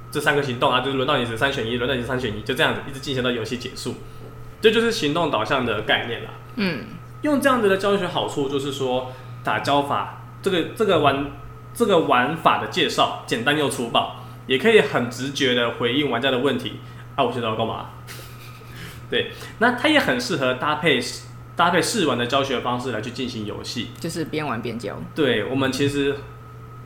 [0.09, 3.95] 这三个行动啊，就是轮到你是三选一，轮到你是三选一，就这样子一直进行到游戏结束。
[4.61, 6.31] 这就是行动导向的概念啦。
[6.55, 6.85] 嗯，
[7.21, 9.11] 用这样子的教学好处就是说，
[9.43, 11.31] 打教法这个这个玩
[11.73, 16.79] 这个玩法的介绍简单又粗暴，也可以很直觉的回应玩家的问题。
[17.15, 17.89] 啊，我现在要干嘛？
[19.09, 20.99] 对，那它也很适合搭配
[21.55, 24.95] 搭配试玩的教学方式来去进行游戏，就是边玩边教。
[25.15, 26.15] 对，我们其实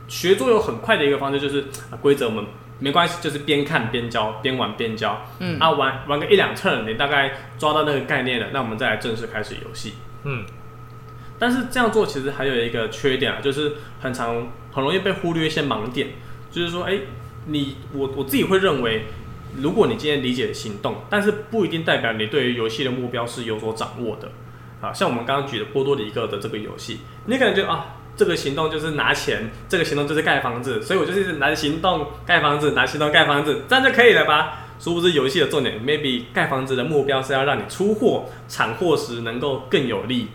[0.08, 1.66] 学桌游很快的一个方式就是
[2.00, 2.44] 规则我们。
[2.82, 5.24] 没关系，就是边看边教，边玩边教。
[5.38, 9.94] 嗯，啊，玩玩个一两 turn，你大概抓到那个概念了，那我们再来正式开始游戏。
[10.24, 10.44] 嗯，
[11.38, 16.08] 但是这样做其实还有一个缺点啊，就是很常很容易被忽略一些盲点，
[16.50, 17.00] 就是说，哎、欸，
[17.46, 19.04] 你我我自己会认为，
[19.56, 24.28] 如果你今天理解了行动，但是不一定代表你对于游戏的目标是有所掌握的。
[24.80, 34.58] 啊，像我们刚刚举的波多黎各的这个游戏，你可能就啊，这个行动就是拿钱，这个行动就是盖房子，所以我就是拿行动盖房子，拿行动盖房子，这样就可以了吧？
[34.78, 40.28] 殊不知游戏的重点，maybe 盖房子的目标是要让你出货、产货时能够更有利，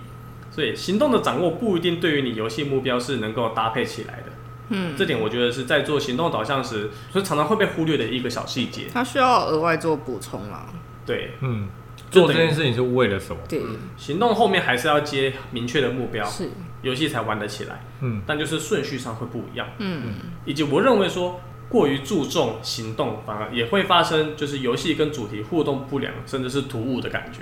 [0.49, 4.23] 所以行动的掌握不一定对于你游戏目标是能够搭配起来的。
[4.69, 8.87] 嗯，这点我觉得是在做行动导向时，所以常常会被忽略的一个小细节。
[8.93, 10.67] 它需要额外做补充啦。
[11.05, 11.67] 对，嗯。
[12.09, 13.41] 做这件事情是为了什么？
[13.49, 13.59] 对，
[13.97, 16.49] 行动后面还是要接明确的目标，是
[16.87, 17.81] 游戏才玩得起来。
[18.01, 19.67] 嗯，但就是顺序上会不一样。
[19.77, 20.13] 嗯，
[20.45, 27.41] 以及我认为说过于注重行动，反而也会发生就是游戏跟主题互动不良，甚至是突兀的感觉。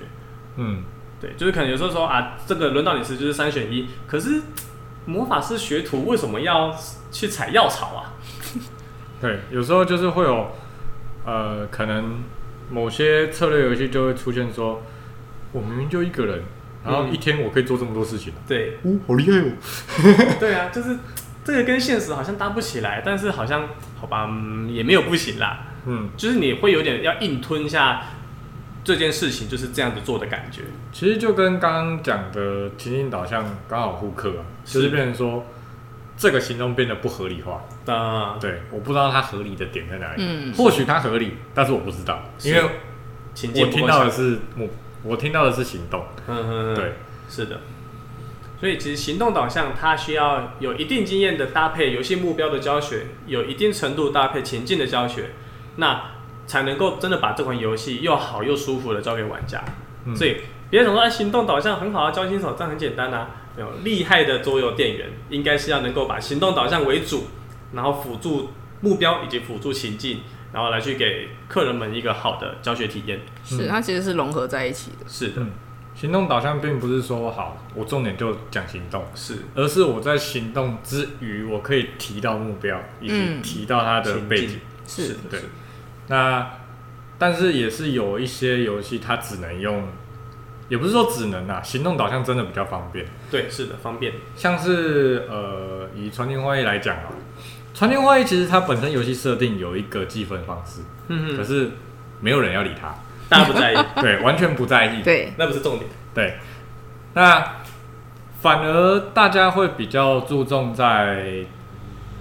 [0.58, 0.84] 嗯，
[1.21, 4.41] 对，就是可能有时候说啊，这个轮到你时就是三选一，可是
[5.05, 6.75] 魔法师学徒为什么要
[7.12, 8.13] 去采药草啊？
[9.21, 10.51] 对，有时候就是会有
[11.25, 12.23] 呃可能。
[12.67, 14.81] 某些策略游戏就会出现说，
[15.51, 16.41] 我明明就一个人，
[16.86, 18.32] 然后一天我可以做这么多事情。
[18.48, 19.52] 对，哦，好厉害哦。
[20.39, 20.98] 对啊，就是
[21.43, 23.67] 这个跟现实好像搭不起来，但是好像
[24.00, 25.65] 好吧，嗯，也没有不行啦。
[25.86, 28.04] 嗯，就是你会有点要硬吞下
[28.84, 30.62] 这件事情，就是这样子做的感觉。
[30.91, 35.45] 其实就跟刚刚讲的情境导向刚好互克啊，就是变成说。
[36.17, 37.62] 这个行动变得不合理化
[37.93, 38.38] 啊！
[38.39, 40.24] 对，我不知道它合理的点在哪里。
[40.26, 44.65] 嗯，或许它合理，但是我不知道，因为我听到的是我，
[45.05, 46.03] 我听到的是行动。
[46.27, 46.93] 嗯嗯嗯，对，
[47.29, 47.61] 是的。
[48.59, 55.31] 所以其实行动导向它需要有一定经验的搭配游戏目标的教学，有一定程度搭配情境的教学，
[55.75, 56.11] 那
[56.47, 59.63] 才能够真的把这款游戏又好又舒服的交给玩家。
[60.05, 60.37] 嗯，所以
[60.69, 63.29] 别人想说，哎，行动导向很好啊，教新手这样很简单啊。
[63.57, 67.27] 有厉害的桌游店员，应该是要能够把行动导向为主，
[67.73, 68.49] 然后辅助
[68.81, 70.21] 目标以及辅助情境，
[70.53, 73.19] 然后来去给客人们一个好的教学体验。
[73.43, 75.05] 是，它其实是融合在一起的。
[75.08, 75.51] 是的，嗯、
[75.95, 84.60] 行动导向并不是说好，我重点就讲行动，是，而是我在行动之余，我可以提到目标，以及提到它的背景。
[84.88, 85.39] 是的，对。
[86.08, 86.51] 那
[87.17, 89.88] 但是也是有一些游戏，它只能用。
[90.67, 93.05] 也不是说只能啊，行动导向真的比较方便。
[93.29, 94.12] 对，是的，方便。
[94.36, 97.03] 像是呃，以传情花艺来讲啊，
[97.75, 101.69] 传奇会议其实它本身游戏设定有一个计分方式，嗯哼，可是
[102.21, 102.95] 没有人要理他，
[103.29, 106.38] 大家不在意， 对，完全不在意，对，那不是重点，对。
[107.13, 107.57] 那
[108.41, 111.45] 反而大家会比较注重在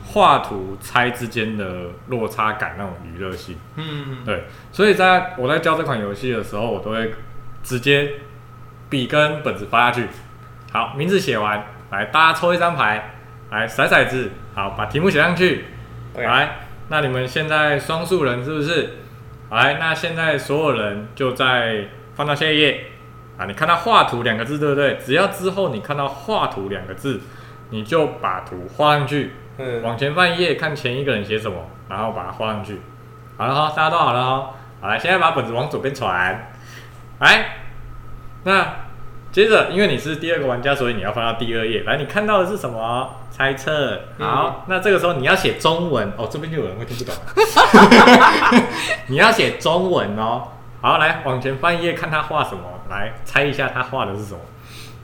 [0.04, 4.04] 画图猜之间的落差感那种娱乐性，嗯。
[4.06, 4.44] 哼，对。
[4.72, 7.14] 所以在我在教这款游戏的时候，我都会
[7.62, 8.12] 直接。
[8.90, 10.06] 笔跟本子发下去，
[10.70, 13.16] 好，名字写完，来，大家抽一张牌，
[13.50, 15.64] 来骰骰子，好，把题目写上去.
[16.14, 18.98] 来，那你们现在双数人是不是？
[19.50, 22.84] 来，那现在所有人就在翻到下一页，
[23.36, 24.94] 啊，你看到画图两个字，对不对？
[25.04, 27.20] 只要之后你看到画图两个字，
[27.70, 32.80] 你就把图画上去，嗯，往前翻一页，看前一个人写什么，然后把它画上去，
[33.36, 36.52] 好了哈，大家都好了哈，好来，现在把本子往左边传，
[37.18, 37.56] 来，
[38.44, 38.84] 那。
[39.34, 41.82] 接着，因为你是第二个玩家，所以你要翻到第二页。
[41.82, 43.16] 来，你看到的是什么？
[43.32, 44.02] 猜测。
[44.16, 46.28] 好，嗯、那这个时候你要写中文哦。
[46.30, 47.12] 这边就有人会听不懂。
[49.08, 50.44] 你要写中文哦。
[50.80, 52.62] 好，来往前翻一页，看他画什么。
[52.88, 54.38] 来猜一下他画的是什么。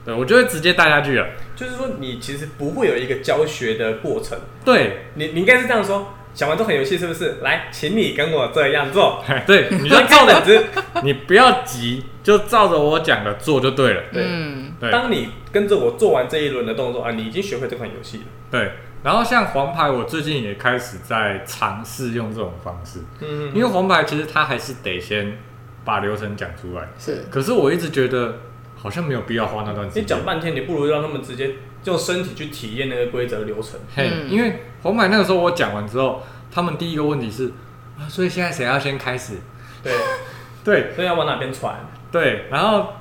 [0.05, 1.27] 对，我就会直接带下去了。
[1.53, 4.39] 就是说，你其实不会有一个教学的过程。
[4.63, 6.13] 对，你你应该是这样说。
[6.33, 7.37] 想玩这款游戏是不是？
[7.41, 9.23] 来，请你跟我这样做。
[9.45, 10.63] 对，你就照着，
[11.03, 14.03] 你不要急，就照着我讲的做就对了。
[14.13, 14.91] 对，嗯，对。
[14.91, 18.23] 当你跟着我做完这一轮的动作啊，你已经学会这款游戏了。
[18.49, 18.71] 对。
[19.03, 22.99] 然后像黄牌，我最近也开始在尝试用这种方式。
[23.19, 23.51] 嗯。
[23.53, 25.37] 因为黄牌其实它还是得先
[25.83, 26.87] 把流程讲出来。
[26.97, 27.25] 是。
[27.29, 28.37] 可是我一直觉得
[28.75, 30.03] 好像没有必要花那段时间。
[30.03, 33.79] 你讲半天，你不如让他们直接用身体去体验那个规则流程。
[33.95, 36.21] 嘿，因为红牌那个时候我讲完之后。
[36.53, 37.49] 他们第一个问题是，
[37.97, 39.35] 啊，所以现在谁要先开始？
[39.81, 39.93] 对，
[40.65, 41.73] 对，所以要往哪边传？
[42.11, 42.91] 对，然后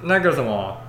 [0.00, 0.80] 那个什么，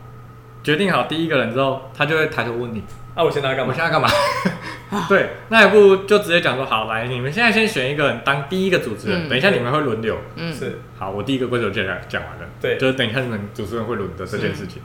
[0.63, 2.81] 决定好第一个人之后，他就会抬头问你，
[3.13, 3.73] 啊，我现在要干嘛？
[3.73, 4.07] 我现在干嘛？
[5.09, 14.81] 对，那也不如就直接讲说，好，来，你们现在先选一个人当第一个主持人，嗯、等一下你们会轮流，嗯，是，好，我第一个规则就讲讲完了，对，就是等一下你们主持人会轮的这件事情，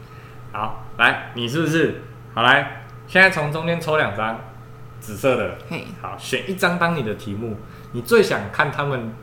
[0.51, 2.03] 好，来，你是不是？
[2.35, 4.39] 好，来，现在从中间抽两张。
[5.01, 5.57] 紫色的，
[6.03, 7.57] 好，选一张当你的题目。
[7.93, 9.15] 你最想看他们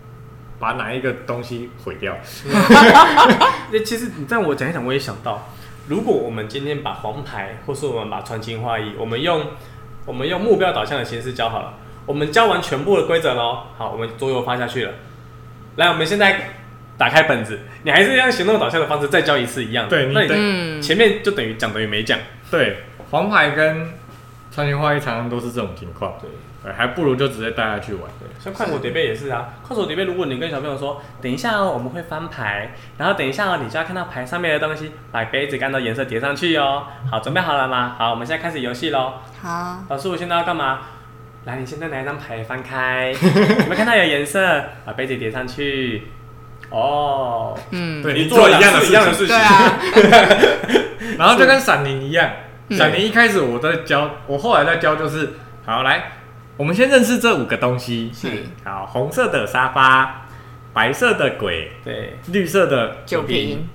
[0.57, 2.17] 把哪一个东西毁掉？
[3.71, 5.49] 那其实你让我讲一讲，我也想到，
[5.87, 9.45] 如果我们今天把黄牌，或是我们把传情画意，我们用
[10.03, 11.75] 我们用目标导向的形式教好了，
[12.07, 14.93] 我们教完全部的规则喽，好，我们桌游发下去了。
[15.75, 16.53] 来，我们现在
[16.97, 19.91] 打开本子，你还是用行动导向的方式再教一次一样的。
[19.91, 22.17] 对，那你等前面就等于讲等于没讲。
[22.49, 22.77] 对，
[23.11, 23.93] 黄牌跟
[24.51, 26.13] 传情画意常常都是这种情况。
[26.21, 26.29] 对。
[26.75, 28.03] 还不如就直接带他去玩。
[28.19, 29.53] 对，像快手叠杯也是啊。
[29.65, 36.83] 快手叠杯，如果你跟小朋友说，等一下哦，我们会翻牌，然后等一下哦，你就要看到牌上面的东西，把杯子按照颜色叠上去哦。
[37.09, 37.95] 好，准备好了吗？
[37.97, 39.13] 好，我们现在开始游戏喽。
[39.41, 39.77] 好。
[39.87, 40.79] 老师，我现在要干嘛？
[41.45, 44.61] 来，你现在拿一张牌翻开， 有没有看到有颜色？
[44.83, 46.09] 把杯子叠上去。
[46.69, 47.57] 哦。
[47.71, 48.03] 嗯。
[48.03, 49.27] 对，你做一样的一样的事情。
[49.27, 49.79] 对啊。
[51.17, 52.29] 然后就跟闪灵一样，
[52.69, 55.33] 闪灵一开始我在教，我后来在教就是，
[55.65, 56.11] 好来。
[56.57, 58.11] 我们先认识这五个东西。
[58.13, 58.27] 是，
[58.63, 60.25] 好，红色的沙发，
[60.73, 63.67] 白色的鬼，对，绿色的酒瓶。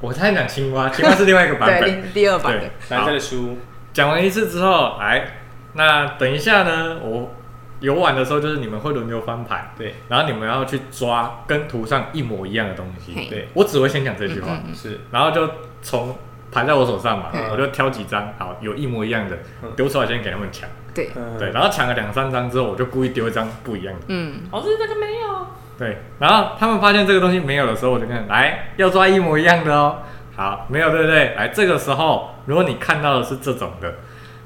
[0.00, 2.58] 我猜讲青蛙，青蛙是另外一个版本， 对，第二版。
[2.58, 2.70] 的。
[2.88, 3.58] 蓝色的书。
[3.92, 5.26] 讲完一次之后，来，
[5.72, 7.34] 那等一下呢，我
[7.80, 15.50] 游玩的时候就是你们会轮流翻牌，对，然后你们要去抓跟图上一模一样的东西，对，我只会先讲这句话，是，然后就
[15.82, 16.16] 从
[16.50, 19.38] 牌在我手上嘛，我就挑几张，好，有一模一样的，
[19.76, 20.68] 丢出来先给他们抢。
[20.92, 24.00] 对，对，然后抢了两三张之后，我就故意丢一张不一样的。
[24.08, 25.46] 嗯，老师这个没有。
[25.78, 29.98] 对，然后他们发现这个东西没有的时候，我就看，来要抓一模一样的哦。
[30.36, 31.34] 好，没有对不对？
[31.34, 33.94] 来，这个时候如果你看到的是这种的，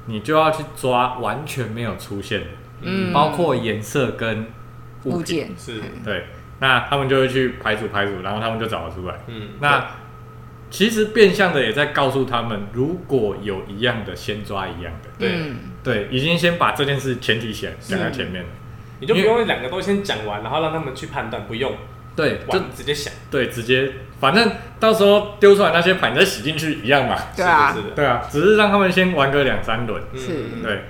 [0.05, 2.47] 你就要去抓完全没有出现的，
[2.81, 4.45] 嗯，包括颜色跟
[5.05, 5.49] 物件。
[5.57, 6.25] 是，对，
[6.59, 9.15] 那他们就会去排除排除，然后他们就找得出来。
[9.27, 9.85] 嗯，那
[10.75, 15.09] 其实变相的也在告诉他们，如果有一样的，先抓一样的。
[15.17, 15.31] 对。
[15.81, 18.49] 对，已经先把这件事前提起来讲在前面了，
[18.99, 21.73] 你就不用两个都先讲完，然后让他们去判断，不用。
[22.13, 23.13] 对，就直接想。
[23.31, 27.15] 对，直接，反正到时候丢出来那些牌你再洗进去一样嘛。
[27.37, 30.03] 对啊，是的，对啊，只是让他们先玩个两三轮。
[30.13, 30.27] 是。
[30.61, 30.81] 对，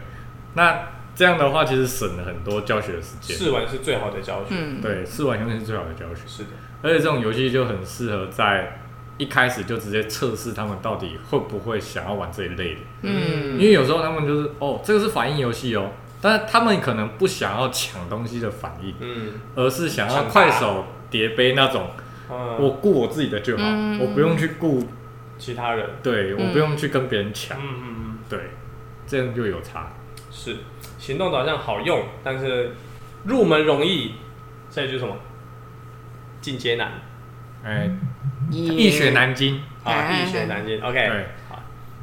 [0.55, 0.79] 那
[1.13, 3.37] 这样的话其实省了很多教学的时间。
[3.37, 4.47] 试玩是最好的教学。
[4.49, 4.81] 嗯。
[4.81, 6.21] 对，试玩永远是最好的教学。
[6.25, 6.49] 是的。
[6.81, 8.79] 而且这种游戏就很适合在。
[9.17, 21.91] 一开始就直接测试他们到底会不会想要玩这一类的，嗯，因为有时候他们就是哦，这个是反应游戏哦，但是他们可能不想要抢东西的反应，嗯，而是想要快手叠杯那种，
[22.29, 23.63] 我顾我自己的就好，
[24.01, 24.85] 我不用去顾
[25.37, 28.39] 其他人，对，我不用去跟别人抢，嗯嗯嗯，对，
[29.07, 29.93] 这样就有差，
[30.29, 30.57] 是
[30.99, 32.71] 行动导向好用，但是
[33.23, 34.15] 入门容易，
[34.69, 35.15] 下一句什么？
[36.41, 36.91] 进阶难，
[37.63, 37.89] 哎。
[38.51, 40.81] 易学难精啊，易学难精。
[40.81, 41.59] OK，对，好，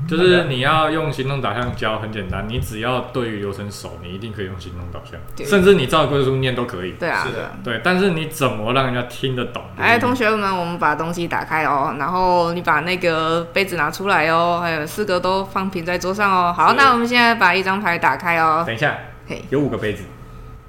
[0.09, 6.93] 就是你要用行动导向教，很简单，你只要对于流程熟，你一定可以用行动导向，甚至你照规则书念都可以。
[6.93, 7.81] 对啊，是的，对。
[7.85, 9.63] 但是你怎么让人家听得懂？
[9.77, 16.53] 哎，同学们，我们把东西打开哦，然后你把那个杯子拿出来哦，还有四个都放平在桌上哦。
[16.57, 18.65] 好，那我们现在把一张牌打开哦。
[18.67, 20.05] 等一下，嘿，有五个杯子。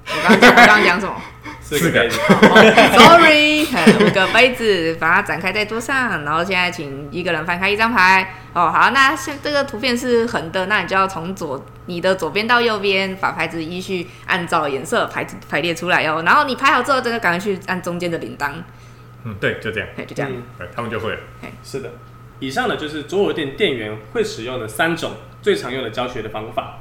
[0.06, 1.14] 我刚刚讲什么？
[1.64, 2.20] 四个杯子，
[2.92, 3.64] Sorry，
[3.98, 8.34] 五个杯子，把它展开在桌上，然后现在请一个人翻开一张牌。
[8.52, 16.22] 哦，好，那现这个图片是横的，那你就要从左你的左边到右边，把牌子依序按照颜色排排列出来哦。
[16.26, 18.52] 然后你排好之后，真的赶快去按中间的铃铛。
[19.24, 21.18] 嗯，对，就这样，就这样，对，他们就会了。
[21.62, 21.90] 是的，
[22.40, 26.80] 以上呢就是桌游店店员会使用的三种最常用的教学的方法。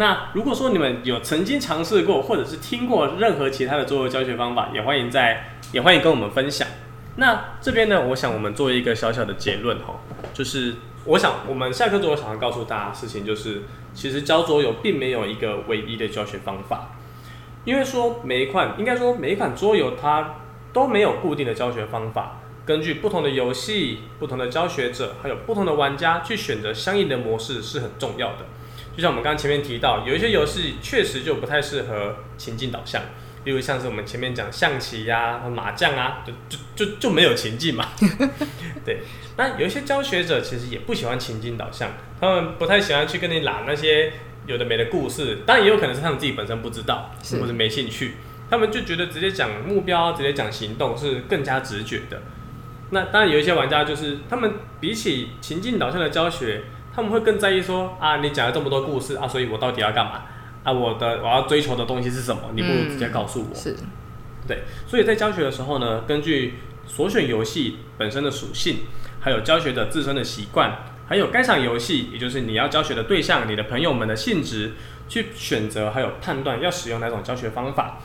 [0.00, 6.66] 那如果说你们有曾经尝试过，或者是听过任何其他的桌游教学方法，也欢迎在也欢迎跟我们分享。
[7.16, 10.00] 那这边呢，我想我们做一个小小的结论哈，
[10.32, 13.60] 就是我想我们下课之后想要告诉大家的事情就是，
[13.92, 16.92] 其实教桌游并没有一个唯一的教学方法，
[17.66, 20.36] 因为说每一款应该说每一款桌游它
[20.72, 28.46] 都没有固定的教学方法，根据不同的游戏、不同的教学者，还有不同的玩家去选择相应的模式是很重要的。
[29.00, 33.00] 就像我们刚刚前面提到，有一些游戏确实就不太适合情境导向，
[33.44, 37.88] 例如像是我们前面讲象棋呀、啊、麻将啊，就就就就没有情境嘛。
[38.84, 38.98] 对，
[39.38, 41.90] 那有一些教学者其实也不喜欢情境导向，
[42.20, 44.12] 他们不太喜欢去跟你拉那些
[44.44, 48.16] 有的没的故事，当然也有可能是他们自己本身不知道，是或者没兴趣，
[48.50, 52.20] 他们就觉得直接讲目标、直接讲行动是更加直觉的。
[52.90, 56.64] 那当然有一些玩家就是他们比起情境导向的教学。
[56.94, 60.22] 他们会更在意说啊，你讲了这么多故事啊，所以我到底要干嘛
[60.64, 60.72] 啊？
[60.72, 62.42] 我的我要追求的东西是什么？
[62.54, 63.46] 你不如直接告诉我。
[63.50, 63.76] 嗯、是，
[64.46, 64.64] 对。
[64.86, 66.54] 所以在教学的时候呢，根据
[66.86, 68.78] 所选游戏本身的属性，
[69.20, 74.72] 还有教学的自身的习惯，还有该场游戏，也就是你要教学的对象，你的朋友们的性质，
[75.08, 78.00] 去选择还有判断要使用哪种教学方法。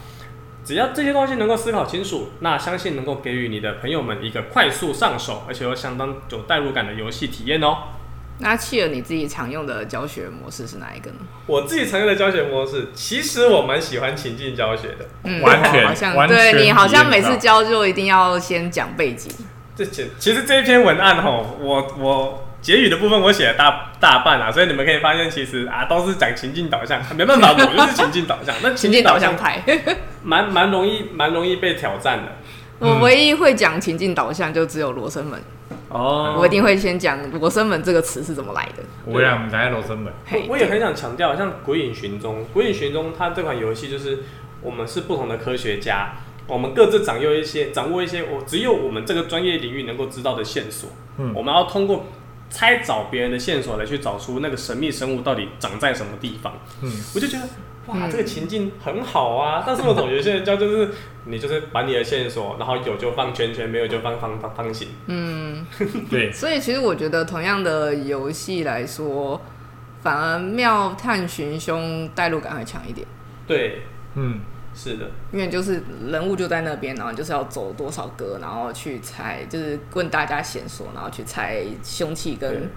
[0.63, 7.77] 只要这些东西能够思考清楚，那相信能够给予你的朋友们一个快速上手，而且又相当有代入感的游戏体验哦。
[8.39, 11.17] 那企鹅你自己常用的教学模式是哪一个呢？
[11.45, 15.05] 我自己常用的教学模式，其实我蛮喜欢情境教学的。
[15.23, 19.31] 嗯，完全好像对你好像每次教就一定要先讲背景。
[19.75, 28.53] 这其其实这一篇文案吼，我我结语的部分我写了大大半啊，所以你们可以发现，其实啊都是讲情境导向，没办法，我就是情境导向。
[28.61, 29.63] 那情境导向派，
[30.23, 32.31] 蛮蛮容易蛮容易被挑战的。
[32.79, 35.41] 我唯一会讲情境导向就只有罗生门。
[35.95, 38.83] 哦，我一定会先讲罗生门这个词是怎么来的。
[39.05, 40.11] 我俩们在罗生门。
[40.25, 44.19] 嘿我也很想强调，像《鬼影寻踪》，《鬼影寻踪》它这款游戏就是
[44.61, 46.15] 我们是不同的科学家，
[46.47, 50.89] 我们各自掌握一些掌握一些我只有我们这个专业领域能够知道的线索。
[51.17, 52.05] 嗯，我们要通过
[52.55, 56.53] 猜找别人的线索来去找出那个神秘生物到底长在什么地方。
[56.81, 57.43] 嗯，我就觉得
[57.87, 59.65] 哇，嗯这个情境很好啊。
[59.67, 60.89] 但是我总觉得现在叫就是
[61.27, 64.87] 你就是把你的线索，然后有就放圈圈，没有就放方方方形。
[65.07, 65.67] 嗯，
[66.09, 69.41] 对，所以其实我觉得同样的游戏来说，
[70.01, 73.05] 反而妙探寻凶代入感会强一点，
[73.45, 73.81] 对，
[74.15, 74.39] 嗯，
[74.75, 82.69] 是的，因为就是人物就在那边，然后就是要走多少格，然后去猜，就是问大家线索，然后去猜凶器跟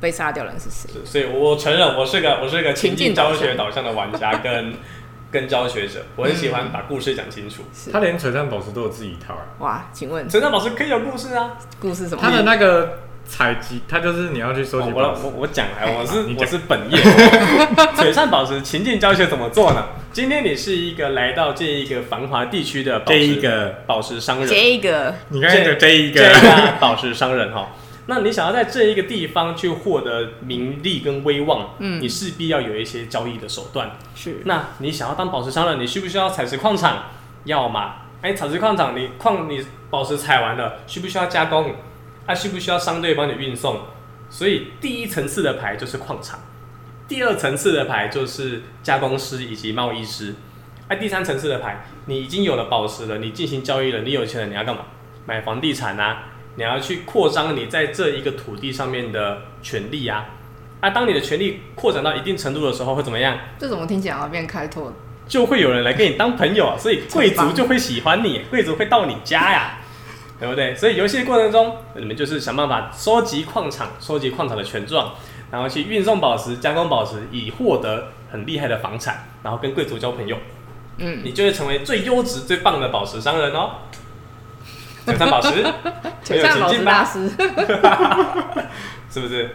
[0.00, 0.88] 被杀掉的人是谁。
[1.04, 4.72] 所以我承认我是个我是个情境教学导向的玩家跟
[5.32, 7.62] 跟教学者，我很喜欢把故事讲清楚。
[7.72, 9.46] 是他连璀璨宝石都有自己一套啊。
[9.60, 11.56] 哇，请问成长老师可以有故事啊！
[11.80, 12.20] 故事什么？
[12.22, 16.98] 他的那个采集，它就是你要去收集哦我石我我讲来，我是我是本业
[17.96, 19.86] 璀璨宝石情境教学怎么做呢？
[20.12, 26.22] 今天你是一个来到这一个繁华地区的宝这石一个，宝石商人，这一个你刚才的这一个
[26.78, 27.68] 宝石商人哈。
[28.06, 33.92] 那你想要在这一个地方去获得名利跟威望，嗯你势必要有一些交易的手段。
[34.16, 37.04] 是那你想要当宝石商人，你需不需要采石矿场？
[37.44, 41.74] 要嘛，哎，采石矿场你矿你宝石采完了，需不需要加工？
[42.26, 43.80] 啊，需不需要商队帮你运送？
[44.30, 46.40] 所以第一层次的牌就是矿场，
[47.06, 50.34] 第二层次的牌就是加工师以及贸易师，
[50.88, 54.82] 那、啊，第三层次的牌，你已经有了宝石了，你进行交易了，你有钱了，你要干嘛？
[55.26, 56.24] 买房地产啊，
[56.56, 60.26] 你要去扩张你在这一个土地上面的权利啊。
[60.80, 63.38] 啊，当你的权利扩展到一定程度的时候，会怎么样？
[63.58, 64.92] 这怎么听起来要变开拓？
[65.28, 69.78] 就会有人来跟你当朋友啊，所以贵族就会喜欢你，贵族会到你家呀，
[70.42, 70.74] 对不对？
[70.74, 75.14] 所以游戏的过程中，你们就是想办法收集矿场，收集矿场的权状，
[75.52, 80.36] 然后去运送宝石、加工宝石，以获得很厉害的房产，然后跟贵族交朋友，
[80.98, 83.70] 嗯，你就会成为最优质、最棒的宝石商人哦。
[85.06, 86.92] 璀璨宝石，很有璀璨宝石吧？
[86.92, 87.30] 大师，
[89.10, 89.54] 是不是？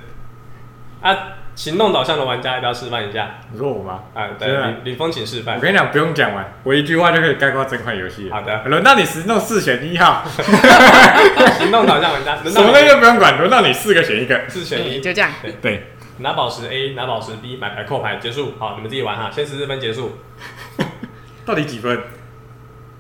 [1.02, 1.16] 啊，
[1.58, 3.40] 行动导向的玩家要不要示范一下？
[3.52, 4.04] 你说我吗？
[4.14, 5.60] 啊，对，是啊李李峰请示范我。
[5.60, 8.30] 跟你讲，不用讲完，我一句话就可以概括整款游戏。
[8.30, 10.24] 好的轮到你十弄四选一号，
[11.58, 14.40] 行动导向玩家，轮什么东西你都不用管，轮到你四个选一个。
[14.48, 15.32] 四选一嗯，就这样。
[15.60, 15.88] 对，
[16.20, 18.54] 拿宝石 A，拿宝石 B，买牌扣牌结束。
[18.60, 20.20] 好，你们自己玩哈，先十四分结束，
[21.44, 22.00] 到底几分？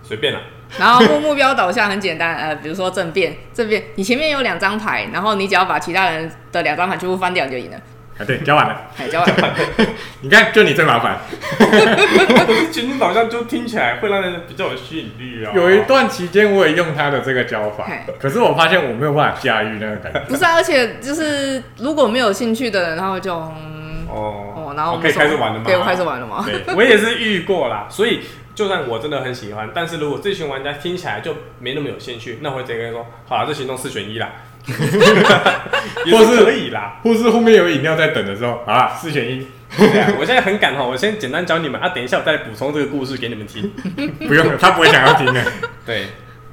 [0.02, 0.40] 随便了。
[0.80, 7.78] 然后目目标导向很简单，呃，比如说政变，政变，你前面有两张牌，然后你只要把其他人的两张牌全部翻掉，你就赢了。
[8.20, 8.82] 啊，对，交完了。
[8.98, 9.56] 哎，交完了。
[10.22, 11.20] 你看，就你最麻烦。
[11.58, 15.52] 可是情境导向就听起来会让人比较有吸引力啊。
[15.56, 17.88] 有一段期间，我也用他的这个教法，
[18.20, 20.20] 可是我发现我没有办法驾驭那个感觉。
[20.28, 25.66] 不是啊，而且就是如果没有兴趣的人，他会就嗯哦哦，然后我们可以开始玩了吗？
[25.66, 26.44] 对，我开始玩了吗？
[26.46, 27.86] 对，我也是遇过啦。
[27.90, 28.22] 所以
[28.56, 34.32] 就算我真的很喜欢，但是如果这群玩家听起来就没那么有兴趣，那我会直接跟他说：好了，这行动四选一啦，
[36.06, 37.00] 也是可以啦。
[37.04, 39.48] 或是后面有饮料在等的时候，好啦，四选一，
[39.78, 43.72] 对啊我现在很赶哈，我先简单教你们啊，等一下我再补充这个故事给你们听。
[44.28, 45.42] 不用了，他不会想要听的。
[45.86, 46.08] 对，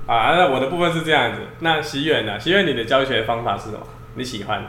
[0.06, 1.40] 啊，那我的部分是这样子。
[1.60, 2.38] 那西远呢？
[2.38, 3.80] 西远，你的教学方法是什么？
[4.14, 4.62] 你喜欢？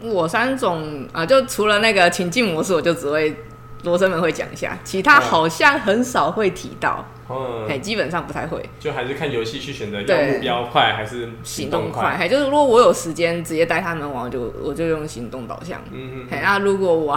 [0.00, 3.34] 我三种啊，就除了那个情境模式，我就只会
[3.82, 8.62] 罗生门会讲一下，其他好像很少会提到，嗯，哎、基本上不太会。
[8.78, 12.16] 就还是看游戏去选择要目标快还是行动动快，。
[12.16, 15.80] 还，就是如果我有时间直接带他们玩，我就我就用行动导向。
[15.90, 17.14] 嗯嘿，那如果我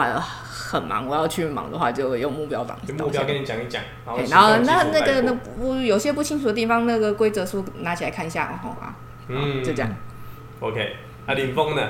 [0.67, 3.23] 很忙，我要去忙的话，就用目标导就目标。
[3.23, 8.95] 跟你讲一讲，然后然后那那个那不有些不清楚的地方，那个规则书拿起来看一下，哦啊，
[9.27, 9.95] 嗯就这样。
[10.59, 10.95] OK，
[11.27, 11.81] 啊，林峰呢？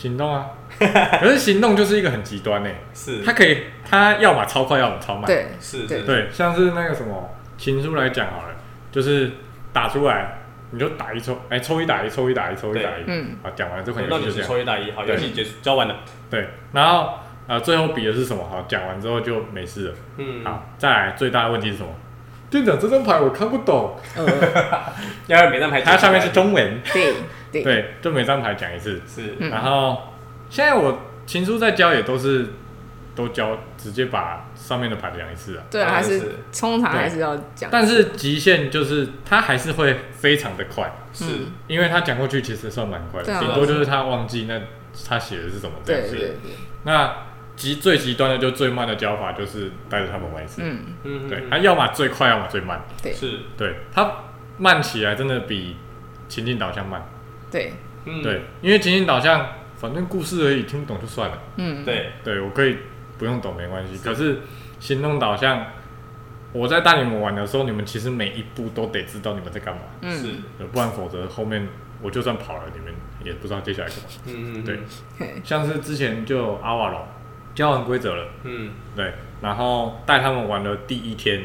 [0.00, 0.46] 行动啊，
[0.78, 5.26] 可是行动就是一个很极端诶，是它可以，它要么超快，要么超慢。
[5.26, 8.54] 对，是对是，对，像是那个什么情书来讲好了，
[8.90, 9.30] 就是
[9.74, 10.38] 打出来
[10.70, 13.02] 你就打一抽，哎、抽一打一，抽一打一，抽一打一。
[13.06, 14.48] 嗯，啊，讲完这款游戏就是这样。
[14.48, 15.96] 抽一打一，好，游戏结束，教完了。
[16.30, 18.42] 对，然后呃，最后比的是什么？
[18.50, 19.94] 好，讲完之后就没事了。
[20.16, 21.90] 嗯，好，再来最大的问题是什么？
[22.48, 23.96] 店长这张牌我看不懂。
[24.16, 24.26] 呃，
[25.28, 26.80] 要每张牌它上面是中文。
[26.92, 27.14] 对
[27.52, 29.00] 对对，就每张牌讲一次。
[29.06, 30.14] 是，嗯然后
[30.48, 32.46] 现在我情书在教也都是
[33.14, 35.64] 都教直接把上面的牌讲一次啊。
[35.70, 36.26] 对啊，还是是
[36.58, 37.68] 通常还是要讲。
[37.70, 44.60] 但是极限就是他还是会非常的快，是，嗯因为他讲过去其实算蛮快的，顶多就是他忘记那
[45.08, 46.10] 他写的是什么这样子。
[46.10, 46.52] 对对对，
[46.84, 47.14] 那
[47.56, 50.62] 极最极端的就最慢的教法就是带着他们玩一次。
[50.64, 52.80] 嗯，嗯对，他要么最快，要么最慢。
[53.02, 54.10] 对是，对，他
[54.56, 55.76] 慢起来真的比
[56.26, 57.04] 情境导向慢。
[57.50, 57.72] 对，
[58.04, 59.46] 嗯，对，因为情境导向
[59.76, 61.38] 反正故事而已，听不懂就算了。
[61.56, 62.76] 嗯，对，对我可以
[63.18, 63.98] 不用懂没关系。
[64.02, 64.40] 可是
[64.78, 65.66] 行动导向，
[66.52, 70.34] 我在带你们玩的时候，你们其实每一步都得知道你们在干嘛，嗯，是，
[70.72, 71.66] 不然否则后面
[72.02, 72.92] 我就算跑了，你们
[73.24, 74.04] 也不知道接下来干嘛。
[74.26, 74.80] 嗯嗯，对，
[75.44, 77.00] 像是之前就阿瓦隆
[77.54, 81.42] 教完规则了，嗯，对，然后带他们玩的第一天，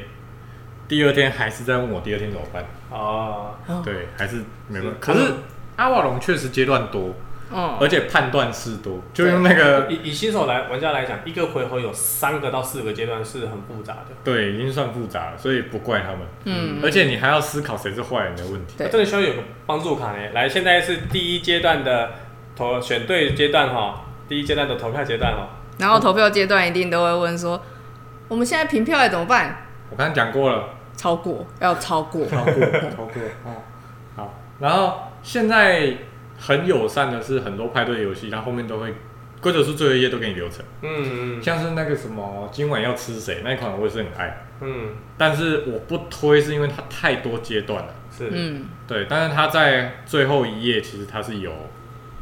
[0.87, 4.97] 第二天还是在问我第二天怎么办，哦，哦，对，还是没办法。
[4.99, 5.33] 可是
[5.76, 7.13] 阿瓦隆确实阶段多，
[7.51, 16.19] 嗯，而且判断是多，就用那个以以新手来玩家来讲，一个回合有三个到四个阶段是很复杂的，对，已经算复杂了，所以不怪他们。
[16.45, 18.76] 嗯，而且你还要思考谁是坏人的问题。
[18.78, 20.17] 对这里需要有个帮助卡呢。
[20.34, 22.11] 来，现在是第一阶段的
[22.55, 25.49] 投选对阶段哈，第一阶段的投票阶段哈。
[25.78, 27.61] 然后投票阶段一定都会问说，
[28.30, 29.67] 我们现在平票来怎么办？
[29.89, 33.51] 我刚刚讲过了，超过要超过，超过，超过哦。
[34.15, 35.97] 好，然后现在
[36.38, 38.93] 很友善的是，很多派对游戏，它后面都会
[39.41, 41.43] 规则书最后一页都给你流程，嗯嗯。
[41.43, 44.45] 像是那个什么今晚要吃谁那一款，我也是很爱。
[44.61, 47.95] 嗯，但是我不推，是因为它太多阶段了。
[48.15, 51.51] 是，嗯，对，但是它在最后一页其实它是有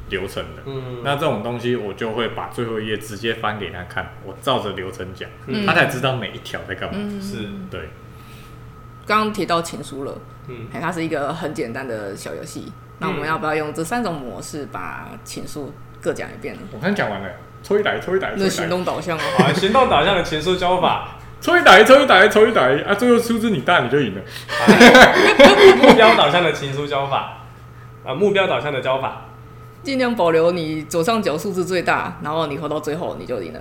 [0.08, 0.64] 流程的。
[0.66, 5.66] 嗯，那这种东西我就会把最后一页直接翻给他看，我照着流程讲，嗯。
[5.66, 6.98] 他才知道每一条在干嘛。
[6.98, 7.90] 嗯，是，对，
[9.06, 12.72] 刚刚提到情书了，嗯，哎，它是一个很简单的小游戏。
[13.00, 16.62] 那我们要不要用这三种模式把情书各讲一遍呢？
[16.72, 17.28] 我刚讲完了，
[17.62, 19.22] 抽一台，抽一台，抽那行动导向哦。
[19.38, 21.10] 好，行动导向的情书教法，
[21.42, 22.94] 抽一台，抽一台，抽一台啊！
[22.96, 24.22] 最后数字你大你就赢了。
[25.82, 27.40] 目标导向的情书教法，
[28.06, 29.26] 啊，目标导向的教法
[29.82, 33.60] 尽量保留你左上角数字最大，然后你活到最后你就赢了。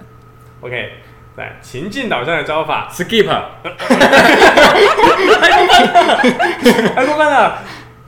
[0.61, 0.93] ，OK，
[1.37, 3.26] 来，情境导向的教法，Skip，
[6.95, 7.59] 太过分了，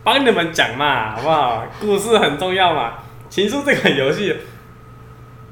[0.04, 1.66] 帮你们讲嘛，好不好？
[1.80, 2.98] 故事很重要嘛。
[3.30, 4.36] 情书这款游戏，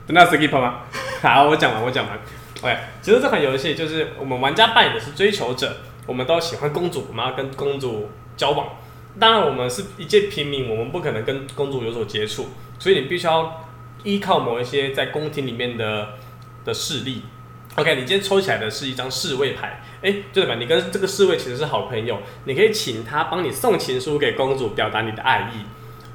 [0.07, 0.81] 等到 skip 吗？
[1.23, 2.19] 好，我讲完，我讲完。
[2.61, 8.69] OK，其实这款游戏就是我们玩家扮演的是追求者，我们都喜欢公主，我们要跟公主交往。
[9.19, 12.49] 当然，我们是一介平民，我们不可能跟公主有所接触，
[12.79, 13.65] 所以你必须要
[14.05, 16.11] 依靠某一些在宫廷里面的
[16.65, 17.23] 的势力。
[17.77, 25.65] OK，你今天抽起来的是一张侍卫牌，哎，就代表你跟这个侍卫其实是好朋友，你可以请他帮你送情书给公主，表达你的爱意。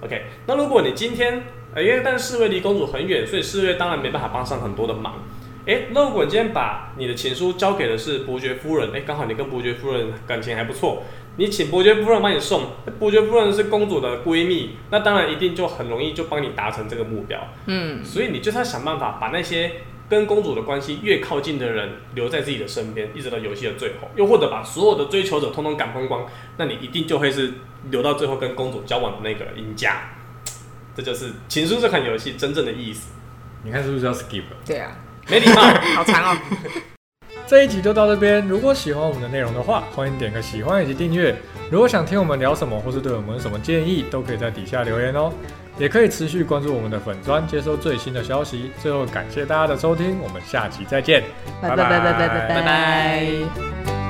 [0.03, 5.23] OK，那如果你今天，呃，因为但是侍卫离公主很远，所以侍卫当然没办法帮上很多的忙。
[5.65, 11.03] 哎，那如果你今天把你的情书交给的是伯爵夫人，哎，刚好你跟伯爵夫人感情还不错，
[11.35, 12.67] 你请伯爵夫人帮你送，
[12.99, 17.39] 伯爵夫人是公主的闺蜜，那当然一定就很容易就帮你达成这个目标。
[17.65, 19.71] 嗯，所以你就是要想办法把那些
[20.09, 26.25] 跟公主的关系越靠近的人留在自己的身边，一直到游戏的最后，又或者把所有的追求者通通赶光光，
[26.57, 27.53] 那你一定就会是
[27.89, 30.09] 留到最后跟公主交往的那个赢家。
[30.95, 33.09] 这就是《情书》这款游戏真正的意思。
[33.63, 34.43] 你看是不是要 Skip？
[34.65, 34.97] 对啊，
[35.29, 35.61] 没礼貌。
[35.95, 36.37] 好长哦。
[37.45, 38.47] 这一集就到这边。
[38.47, 41.35] 如果喜欢我们的内容的话，欢迎点个喜欢以及订阅。
[41.69, 45.31] 如果想听我们聊什么，或是对我们有什么建议，都可以在底下留言哦。
[45.79, 48.71] 也可以持续关注我们的粉砖，接收最新的消息。
[48.79, 51.23] 最后感谢大家的收听，我们下期再见，
[51.61, 54.06] 拜拜拜拜拜拜拜拜。